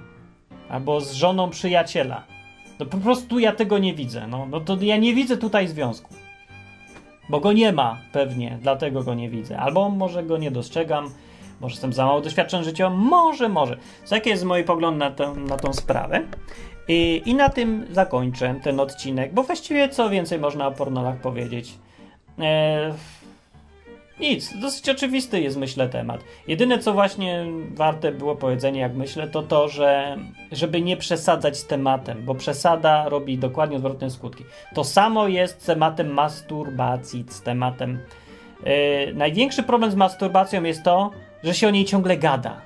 [0.70, 2.24] albo z żoną przyjaciela.
[2.80, 4.28] No po prostu ja tego nie widzę.
[4.28, 6.14] No, no to ja nie widzę tutaj związku.
[7.30, 9.60] Bo go nie ma pewnie, dlatego go nie widzę.
[9.60, 11.10] Albo może go nie dostrzegam,
[11.62, 13.78] może jestem za mało doświadczony życiowo, może, może.
[14.10, 16.22] Taki jest mój pogląd na, tę, na tą sprawę.
[16.88, 21.74] I, I na tym zakończę ten odcinek, bo właściwie co więcej można o pornolach powiedzieć.
[22.40, 22.94] Eee,
[24.20, 26.24] nic, dosyć oczywisty jest, myślę, temat.
[26.48, 30.18] Jedyne, co właśnie warte było powiedzenia, jak myślę, to to, że
[30.52, 34.44] żeby nie przesadzać z tematem, bo przesada robi dokładnie odwrotne skutki.
[34.74, 38.00] To samo jest z tematem masturbacji, z tematem.
[38.66, 41.12] Yy, największy problem z masturbacją jest to,
[41.46, 42.62] że się o niej ciągle gada.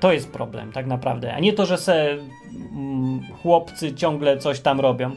[0.00, 4.80] To jest problem, tak naprawdę, a nie to, że se mm, chłopcy ciągle coś tam
[4.80, 5.10] robią.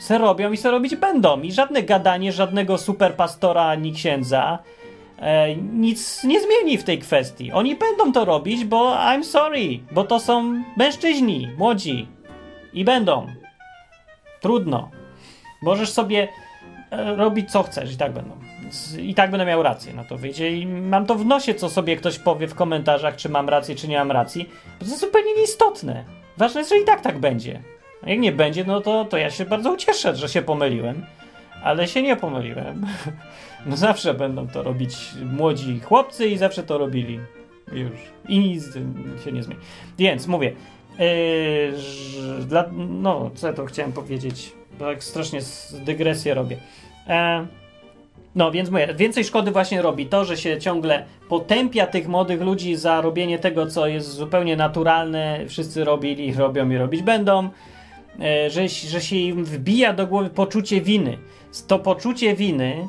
[0.00, 1.40] Se robią i se robić będą.
[1.40, 4.58] I żadne gadanie, żadnego superpastora ani księdza
[5.18, 7.52] e, nic nie zmieni w tej kwestii.
[7.52, 12.08] Oni będą to robić, bo I'm sorry, bo to są mężczyźni, młodzi
[12.72, 13.26] i będą.
[14.40, 14.90] Trudno.
[15.62, 16.28] Możesz sobie
[16.90, 18.41] e, robić co chcesz i tak będą.
[18.98, 21.96] I tak będę miał rację, no to wyjdzie i mam to w nosie, co sobie
[21.96, 24.48] ktoś powie w komentarzach, czy mam rację, czy nie mam racji,
[24.78, 26.04] bo to jest zupełnie nieistotne.
[26.36, 27.60] Ważne jest, że i tak tak będzie.
[28.02, 31.06] A jak nie będzie, no to, to ja się bardzo ucieszę, że się pomyliłem.
[31.62, 32.86] Ale się nie pomyliłem.
[33.66, 34.96] No zawsze będą to robić
[35.32, 37.20] młodzi chłopcy i zawsze to robili.
[37.72, 37.92] Już.
[38.28, 38.74] I nic
[39.24, 39.60] się nie zmieni.
[39.98, 40.52] Więc mówię.
[40.98, 41.72] Yy,
[42.46, 44.52] dla, no, co ja to chciałem powiedzieć?
[44.78, 45.40] Bo tak strasznie
[45.84, 46.56] dygresję robię.
[47.08, 47.46] E,
[48.34, 52.76] no, więc mówię, więcej szkody właśnie robi to, że się ciągle potępia tych młodych ludzi
[52.76, 55.44] za robienie tego, co jest zupełnie naturalne.
[55.48, 57.48] Wszyscy robili, robią i robić będą.
[58.20, 61.18] E, że, że się im wbija do głowy poczucie winy.
[61.66, 62.88] To poczucie winy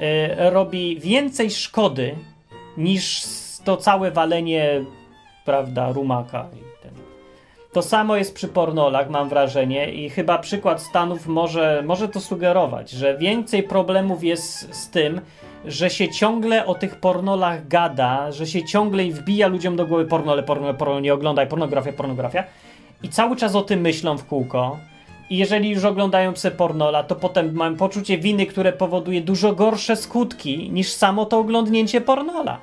[0.00, 2.14] e, robi więcej szkody
[2.76, 3.22] niż
[3.64, 4.84] to całe walenie,
[5.44, 6.48] prawda, rumaka.
[7.74, 12.90] To samo jest przy pornolach, mam wrażenie, i chyba przykład Stanów może, może to sugerować,
[12.90, 15.20] że więcej problemów jest z tym,
[15.64, 20.42] że się ciągle o tych pornolach gada, że się ciągle wbija ludziom do głowy pornole,
[20.42, 22.44] pornole, pornole, nie oglądaj, pornografia, pornografia,
[23.02, 24.78] i cały czas o tym myślą w kółko.
[25.30, 29.96] I jeżeli już oglądają pse pornola, to potem mam poczucie winy, które powoduje dużo gorsze
[29.96, 32.60] skutki niż samo to oglądnięcie pornola.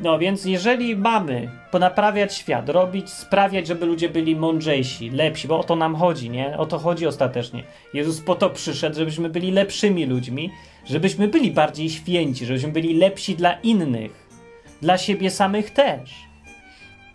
[0.00, 5.64] No więc jeżeli mamy ponaprawiać świat, robić, sprawiać, żeby ludzie byli mądrzejsi, lepsi, bo o
[5.64, 6.58] to nam chodzi, nie?
[6.58, 7.62] O to chodzi ostatecznie.
[7.94, 10.50] Jezus po to przyszedł, żebyśmy byli lepszymi ludźmi,
[10.84, 14.28] żebyśmy byli bardziej święci, żebyśmy byli lepsi dla innych,
[14.82, 16.14] dla siebie samych też.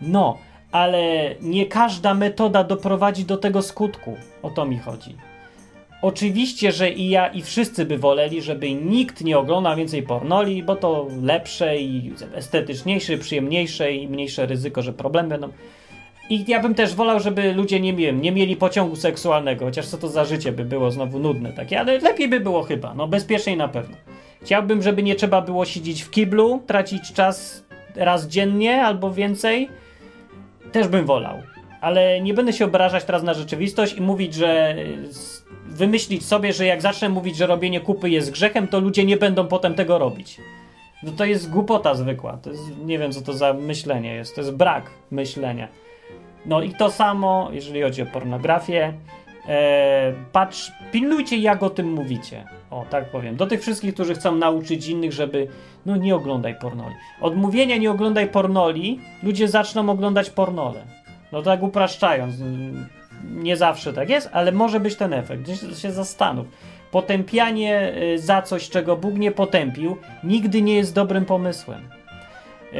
[0.02, 0.38] No,
[0.72, 4.18] ale nie każda metoda doprowadzi do tego skutku.
[4.42, 5.16] O to mi chodzi.
[6.04, 10.76] Oczywiście, że i ja, i wszyscy by woleli, żeby nikt nie oglądał więcej pornoli, bo
[10.76, 15.50] to lepsze i estetyczniejsze, przyjemniejsze i mniejsze ryzyko, że problemy będą.
[16.30, 19.98] I ja bym też wolał, żeby ludzie nie, wiem, nie mieli pociągu seksualnego, chociaż co
[19.98, 23.58] to za życie by było znowu nudne takie, ale lepiej by było chyba, no bezpieczniej
[23.58, 23.98] na pewno.
[24.42, 29.70] Chciałbym, żeby nie trzeba było siedzieć w kiblu, tracić czas raz dziennie albo więcej.
[30.72, 31.38] Też bym wolał.
[31.82, 34.76] Ale nie będę się obrażać teraz na rzeczywistość i mówić, że
[35.68, 39.48] wymyślić sobie, że jak zacznę mówić, że robienie kupy jest grzechem, to ludzie nie będą
[39.48, 40.38] potem tego robić.
[41.04, 42.38] No to jest głupota zwykła.
[42.38, 44.36] To jest, nie wiem, co to za myślenie jest.
[44.36, 45.68] To jest brak myślenia.
[46.46, 48.94] No i to samo, jeżeli chodzi o pornografię.
[49.48, 52.46] E, patrz, pilnujcie, jak o tym mówicie.
[52.72, 53.36] O, tak powiem.
[53.36, 55.48] Do tych wszystkich, którzy chcą nauczyć innych, żeby.
[55.86, 56.96] No nie oglądaj pornoli.
[57.22, 60.86] Od mówienia nie oglądaj pornoli, ludzie zaczną oglądać pornole.
[61.32, 62.36] No tak upraszczając
[63.32, 65.42] nie zawsze tak jest, ale może być ten efekt.
[65.42, 66.48] Gdzieś się zastanów.
[66.92, 71.82] Potępianie y, za coś, czego Bóg nie potępił, nigdy nie jest dobrym pomysłem.
[72.74, 72.78] Y,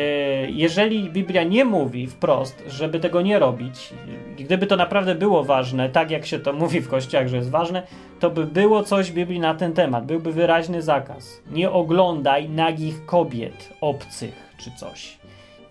[0.52, 3.94] jeżeli Biblia nie mówi wprost, żeby tego nie robić,
[4.38, 7.84] gdyby to naprawdę było ważne, tak jak się to mówi w kościołach, że jest ważne,
[8.20, 10.06] to by było coś w Biblii na ten temat.
[10.06, 11.42] Byłby wyraźny zakaz.
[11.52, 15.18] Nie oglądaj nagich kobiet obcych czy coś.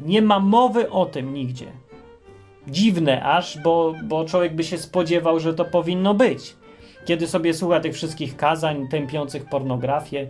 [0.00, 1.66] Nie ma mowy o tym nigdzie
[2.68, 6.56] dziwne aż, bo, bo człowiek by się spodziewał, że to powinno być.
[7.04, 10.26] Kiedy sobie słucha tych wszystkich kazań tępiących pornografię,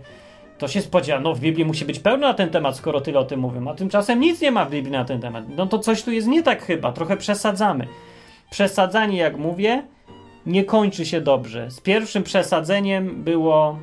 [0.57, 3.23] to się spodziewa, no w Biblii musi być pełno na ten temat, skoro tyle o
[3.23, 5.45] tym mówią, a tymczasem nic nie ma w Biblii na ten temat.
[5.57, 7.87] No to coś tu jest nie tak chyba, trochę przesadzamy.
[8.51, 9.83] Przesadzanie, jak mówię,
[10.45, 11.71] nie kończy się dobrze.
[11.71, 13.79] Z pierwszym przesadzeniem było.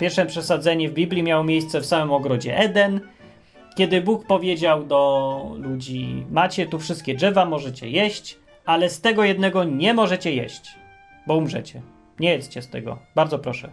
[0.00, 3.00] Pierwsze przesadzenie w Biblii miało miejsce w samym ogrodzie Eden,
[3.78, 9.64] kiedy Bóg powiedział do ludzi: Macie tu wszystkie drzewa, możecie jeść, ale z tego jednego
[9.64, 10.74] nie możecie jeść,
[11.26, 11.82] bo umrzecie.
[12.20, 12.98] Nie jedzcie z tego.
[13.14, 13.68] Bardzo proszę.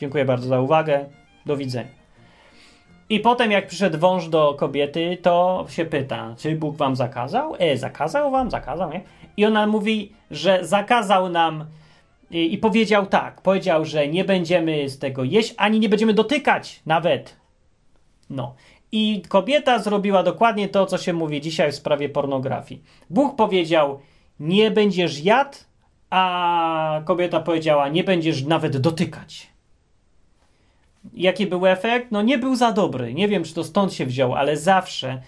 [0.00, 1.06] Dziękuję bardzo za uwagę.
[1.46, 1.90] Do widzenia.
[3.10, 7.54] I potem, jak przyszedł wąż do kobiety, to się pyta, czy Bóg wam zakazał?
[7.58, 8.50] E, zakazał wam?
[8.50, 9.00] Zakazał, nie?
[9.36, 11.64] I ona mówi, że zakazał nam
[12.30, 16.82] i, i powiedział tak, powiedział, że nie będziemy z tego jeść, ani nie będziemy dotykać
[16.86, 17.36] nawet.
[18.30, 18.54] No.
[18.92, 22.82] I kobieta zrobiła dokładnie to, co się mówi dzisiaj w sprawie pornografii.
[23.10, 24.00] Bóg powiedział,
[24.40, 25.58] nie będziesz jadł,
[26.10, 29.46] a kobieta powiedziała, nie będziesz nawet dotykać.
[31.14, 32.06] Jaki był efekt?
[32.10, 33.14] No nie był za dobry.
[33.14, 35.22] Nie wiem, czy to stąd się wziął, ale zawsze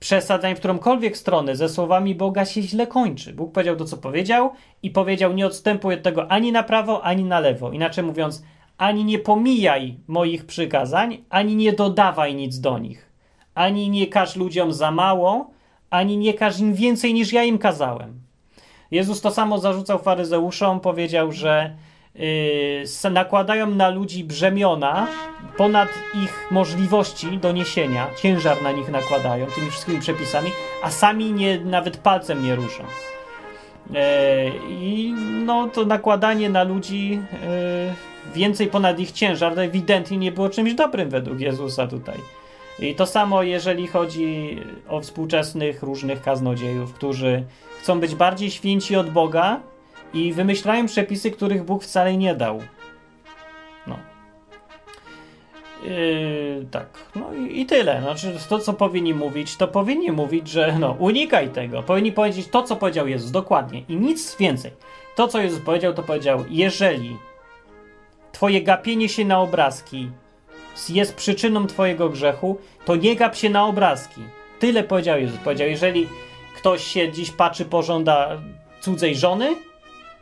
[0.00, 3.32] przesadzań w którąkolwiek stronę ze słowami Boga się źle kończy.
[3.32, 4.52] Bóg powiedział to, co powiedział
[4.82, 7.72] i powiedział, nie odstępuj od tego ani na prawo, ani na lewo.
[7.72, 8.42] Inaczej mówiąc,
[8.78, 13.05] ani nie pomijaj moich przykazań, ani nie dodawaj nic do nich.
[13.56, 15.50] Ani nie każ ludziom za mało,
[15.90, 18.20] ani nie każ im więcej niż ja im kazałem.
[18.90, 21.76] Jezus to samo zarzucał faryzeuszom, powiedział, że
[22.14, 25.08] yy, nakładają na ludzi brzemiona
[25.56, 25.88] ponad
[26.24, 30.50] ich możliwości doniesienia, ciężar na nich nakładają tymi wszystkimi przepisami,
[30.82, 32.84] a sami nie, nawet palcem nie ruszą.
[33.90, 33.98] Yy,
[34.68, 40.48] I no to nakładanie na ludzi yy, więcej ponad ich ciężar to ewidentnie nie było
[40.48, 42.16] czymś dobrym według Jezusa tutaj.
[42.78, 47.44] I to samo, jeżeli chodzi o współczesnych różnych kaznodziejów, którzy
[47.80, 49.60] chcą być bardziej święci od Boga
[50.14, 52.60] i wymyślają przepisy, których Bóg wcale nie dał.
[53.86, 53.98] No.
[55.84, 58.00] Yy, tak, no i, i, tyle.
[58.00, 61.82] Znaczy, to, co powinni mówić, to powinni mówić, że no, unikaj tego.
[61.82, 63.82] Powinni powiedzieć to, co powiedział Jezus, dokładnie.
[63.88, 64.70] I nic więcej.
[65.16, 67.16] To, co Jezus powiedział, to powiedział, jeżeli
[68.32, 70.10] twoje gapienie się na obrazki
[70.90, 74.20] jest przyczyną twojego grzechu, to nie gap się na obrazki.
[74.58, 75.38] Tyle powiedział Jezus.
[75.38, 76.08] Powiedział, jeżeli
[76.56, 78.42] ktoś się dziś patrzy, pożąda
[78.80, 79.56] cudzej żony,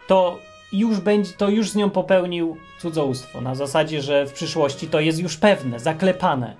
[0.06, 0.38] to
[0.72, 3.40] już będzie, to już z nią popełnił cudzołóstwo.
[3.40, 6.56] Na zasadzie, że w przyszłości to jest już pewne, zaklepane.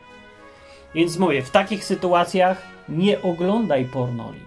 [0.95, 4.40] Więc mówię, w takich sytuacjach nie oglądaj pornoli.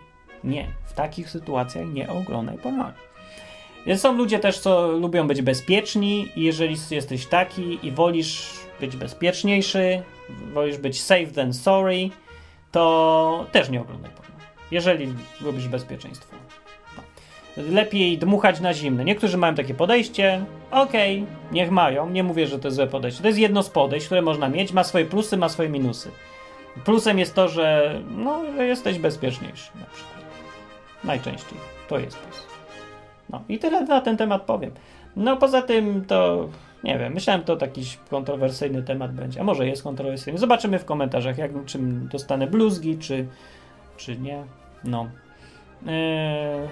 [0.43, 2.93] Nie, w takich sytuacjach nie oglądaj pornoli.
[3.95, 10.01] Są ludzie też, co lubią być bezpieczni i jeżeli jesteś taki i wolisz być bezpieczniejszy,
[10.53, 12.09] wolisz być safe than sorry,
[12.71, 14.35] to też nie oglądaj porno.
[14.71, 16.35] Jeżeli lubisz bezpieczeństwo.
[16.97, 17.03] No.
[17.71, 19.05] Lepiej dmuchać na zimne.
[19.05, 23.21] Niektórzy mają takie podejście, okej, okay, niech mają, nie mówię, że to jest złe podejście.
[23.21, 26.11] To jest jedno z podejść, które można mieć, ma swoje plusy, ma swoje minusy.
[26.85, 30.23] Plusem jest to, że, no, jesteś bezpieczniejszy na przykład.
[31.03, 31.57] Najczęściej.
[31.87, 32.47] To jest plus.
[33.29, 34.71] No i tyle na ten temat powiem.
[35.15, 36.47] No poza tym to
[36.83, 39.41] nie wiem, myślałem, to taki kontrowersyjny temat będzie.
[39.41, 40.39] A może jest kontrowersyjny.
[40.39, 43.27] Zobaczymy w komentarzach, jak, czym dostanę bluzgi, czy,
[43.97, 44.43] czy nie.
[44.83, 45.09] No.
[45.87, 46.67] Eee,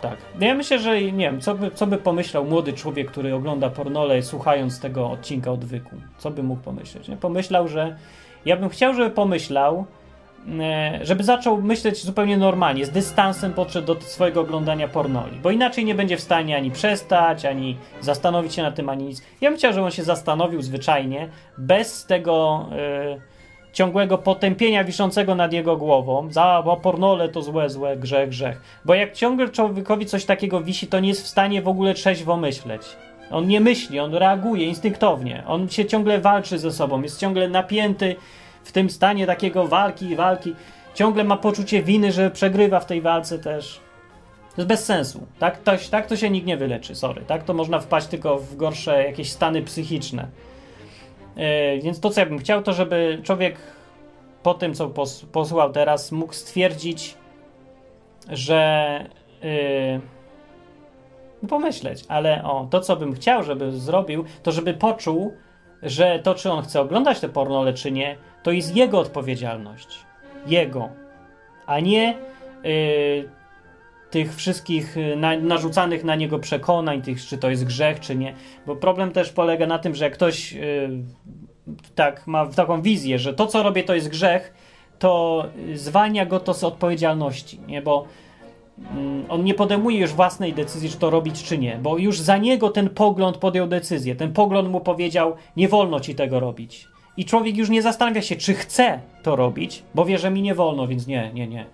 [0.00, 0.16] tak.
[0.40, 3.70] No ja myślę, że nie wiem, co by, co by pomyślał młody człowiek, który ogląda
[3.70, 5.96] pornole, słuchając tego odcinka odwyku.
[6.18, 7.08] Co by mógł pomyśleć?
[7.08, 7.16] Nie?
[7.16, 7.96] Pomyślał, że.
[8.44, 9.86] Ja bym chciał, żeby pomyślał,
[11.02, 15.94] żeby zaczął myśleć zupełnie normalnie, z dystansem podszedł do swojego oglądania pornoli, bo inaczej nie
[15.94, 19.22] będzie w stanie ani przestać, ani zastanowić się na tym, ani nic.
[19.40, 21.28] Ja bym chciał, żeby on się zastanowił zwyczajnie,
[21.58, 23.20] bez tego e,
[23.72, 28.60] ciągłego potępienia wiszącego nad jego głową, za bo pornole to złe, złe, grzech, grzech.
[28.84, 32.36] Bo jak ciągle człowiekowi coś takiego wisi, to nie jest w stanie w ogóle trzeźwo
[32.36, 32.82] myśleć.
[33.30, 38.16] On nie myśli, on reaguje instynktownie, on się ciągle walczy ze sobą, jest ciągle napięty,
[38.64, 40.54] w tym stanie takiego walki i walki,
[40.94, 43.80] ciągle ma poczucie winy, że przegrywa w tej walce też.
[44.54, 45.26] To jest bez sensu.
[45.38, 47.22] Tak to, tak to się nikt nie wyleczy, sorry.
[47.22, 50.28] Tak to można wpaść tylko w gorsze jakieś stany psychiczne.
[51.36, 53.56] Yy, więc to, co ja bym chciał, to żeby człowiek
[54.42, 55.24] po tym, co pos,
[55.72, 57.14] teraz, mógł stwierdzić,
[58.30, 59.04] że
[59.42, 60.00] yy,
[61.48, 65.34] pomyśleć, ale o, to, co bym chciał, żeby zrobił, to żeby poczuł,
[65.82, 69.98] że to, czy on chce oglądać te pornole, czy nie, to jest jego odpowiedzialność.
[70.46, 70.88] Jego.
[71.66, 72.16] A nie
[72.64, 73.28] y,
[74.10, 78.34] tych wszystkich y, na, narzucanych na niego przekonań, tych, czy to jest grzech, czy nie.
[78.66, 80.90] Bo problem też polega na tym, że jak ktoś y,
[81.94, 84.54] tak ma taką wizję, że to, co robię, to jest grzech,
[84.98, 87.82] to zwalnia go to z odpowiedzialności, nie?
[87.82, 88.04] Bo
[88.78, 92.36] mm, on nie podejmuje już własnej decyzji, czy to robić, czy nie, bo już za
[92.36, 94.16] niego ten pogląd podjął decyzję.
[94.16, 96.91] Ten pogląd mu powiedział: Nie wolno ci tego robić.
[97.16, 100.54] I człowiek już nie zastanawia się, czy chce to robić, bo wie, że mi nie
[100.54, 101.66] wolno, więc nie, nie, nie.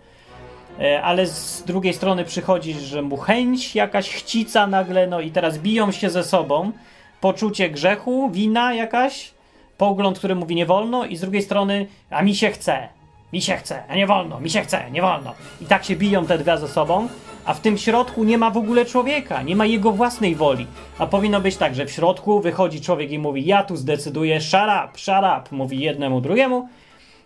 [0.81, 5.59] E, ale z drugiej strony przychodzi, że mu chęć jakaś chcica nagle, no i teraz
[5.59, 6.73] biją się ze sobą,
[7.21, 9.31] poczucie grzechu, wina jakaś,
[9.79, 12.89] pogląd, który mówi nie wolno i z drugiej strony, a mi się chce,
[13.33, 15.35] mi się chce, a nie wolno, mi się chce, nie wolno.
[15.61, 17.09] I tak się biją te dwie ze sobą,
[17.45, 20.67] a w tym środku nie ma w ogóle człowieka, nie ma jego własnej woli.
[20.99, 25.19] A powinno być tak, że w środku wychodzi człowiek i mówi, ja tu zdecyduję, shut
[25.19, 26.69] up, mówi jednemu drugiemu,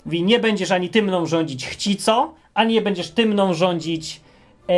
[0.05, 4.20] mówi, nie będziesz ani ty mną rządzić chcico, ani nie będziesz ty mną rządzić
[4.68, 4.74] e,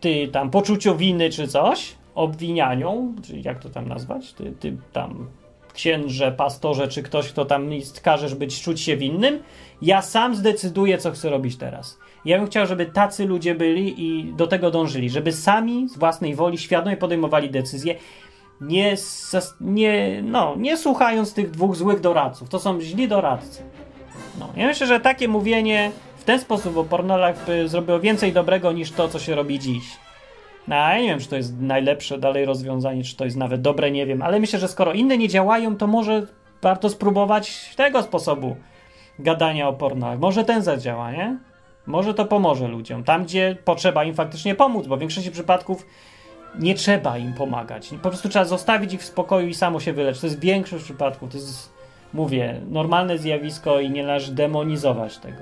[0.00, 5.28] ty tam poczuciu winy czy coś, obwinianiu, czy jak to tam nazwać, ty, ty tam
[5.76, 9.42] księże, pastorze, czy ktoś, kto tam jest, każesz być, czuć się winnym,
[9.82, 11.98] ja sam zdecyduję, co chcę robić teraz.
[12.24, 16.34] Ja bym chciał, żeby tacy ludzie byli i do tego dążyli, żeby sami z własnej
[16.34, 17.94] woli świadomie podejmowali decyzje,
[18.60, 18.96] nie,
[19.60, 22.48] nie, no, nie słuchając tych dwóch złych doradców.
[22.48, 23.62] To są źli doradcy.
[24.38, 28.90] No, ja myślę, że takie mówienie w ten sposób o pornolach zrobiło więcej dobrego niż
[28.90, 30.05] to, co się robi dziś.
[30.68, 33.90] No, ja nie wiem, czy to jest najlepsze dalej rozwiązanie, czy to jest nawet dobre,
[33.90, 36.26] nie wiem, ale myślę, że skoro inne nie działają, to może
[36.62, 38.56] warto spróbować tego sposobu
[39.18, 40.18] gadania o pornach.
[40.18, 41.38] Może ten zadziała, nie?
[41.86, 43.04] Może to pomoże ludziom.
[43.04, 45.86] Tam, gdzie potrzeba im faktycznie pomóc, bo w większości przypadków
[46.58, 47.88] nie trzeba im pomagać.
[48.02, 50.20] Po prostu trzeba zostawić ich w spokoju i samo się wyleczyć.
[50.20, 51.30] To jest większość przypadków.
[51.30, 51.72] To jest,
[52.12, 55.38] mówię, normalne zjawisko i nie należy demonizować tego.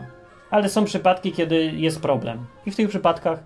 [0.51, 2.47] Ale są przypadki, kiedy jest problem.
[2.66, 3.45] I w tych przypadkach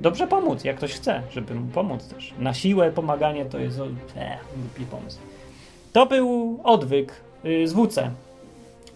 [0.00, 2.34] dobrze pomóc, jak ktoś chce, żeby mu pomóc też.
[2.38, 3.80] Na siłę pomaganie to jest
[4.16, 5.18] e, głupi pomysł.
[5.92, 7.12] To był odwyk
[7.44, 8.10] yy, z WC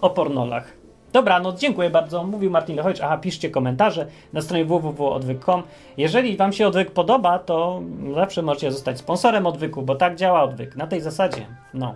[0.01, 0.83] o pornolach.
[1.13, 2.25] Dobra, no dziękuję bardzo.
[2.25, 3.01] Mówił Martin Lechowicz.
[3.01, 5.63] Aha, piszcie komentarze na stronie www.odwyk.com.
[5.97, 7.83] Jeżeli Wam się odwyk podoba, to
[8.15, 10.77] zawsze możecie zostać sponsorem odwyku, bo tak działa odwyk.
[10.77, 11.47] Na tej zasadzie.
[11.75, 11.95] No.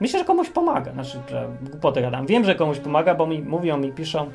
[0.00, 0.92] Myślę, że komuś pomaga.
[0.92, 1.18] Znaczy,
[1.70, 2.26] głupotę gadam.
[2.26, 4.30] Wiem, że komuś pomaga, bo mi mówią mi, piszą.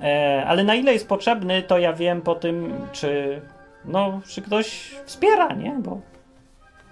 [0.00, 3.40] E, ale na ile jest potrzebny, to ja wiem po tym, czy
[3.84, 5.76] no, czy ktoś wspiera, nie?
[5.78, 6.00] Bo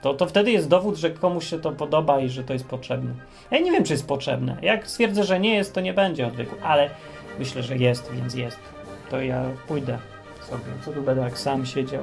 [0.03, 3.11] to, to wtedy jest dowód, że komuś się to podoba i że to jest potrzebne.
[3.51, 4.57] Ja nie wiem, czy jest potrzebne.
[4.63, 6.91] Jak stwierdzę, że nie jest, to nie będzie odwyku, ale
[7.39, 8.59] myślę, że jest, więc jest.
[9.11, 9.99] To ja pójdę
[10.41, 10.65] sobie.
[10.85, 12.03] Co tu będę jak sam siedział?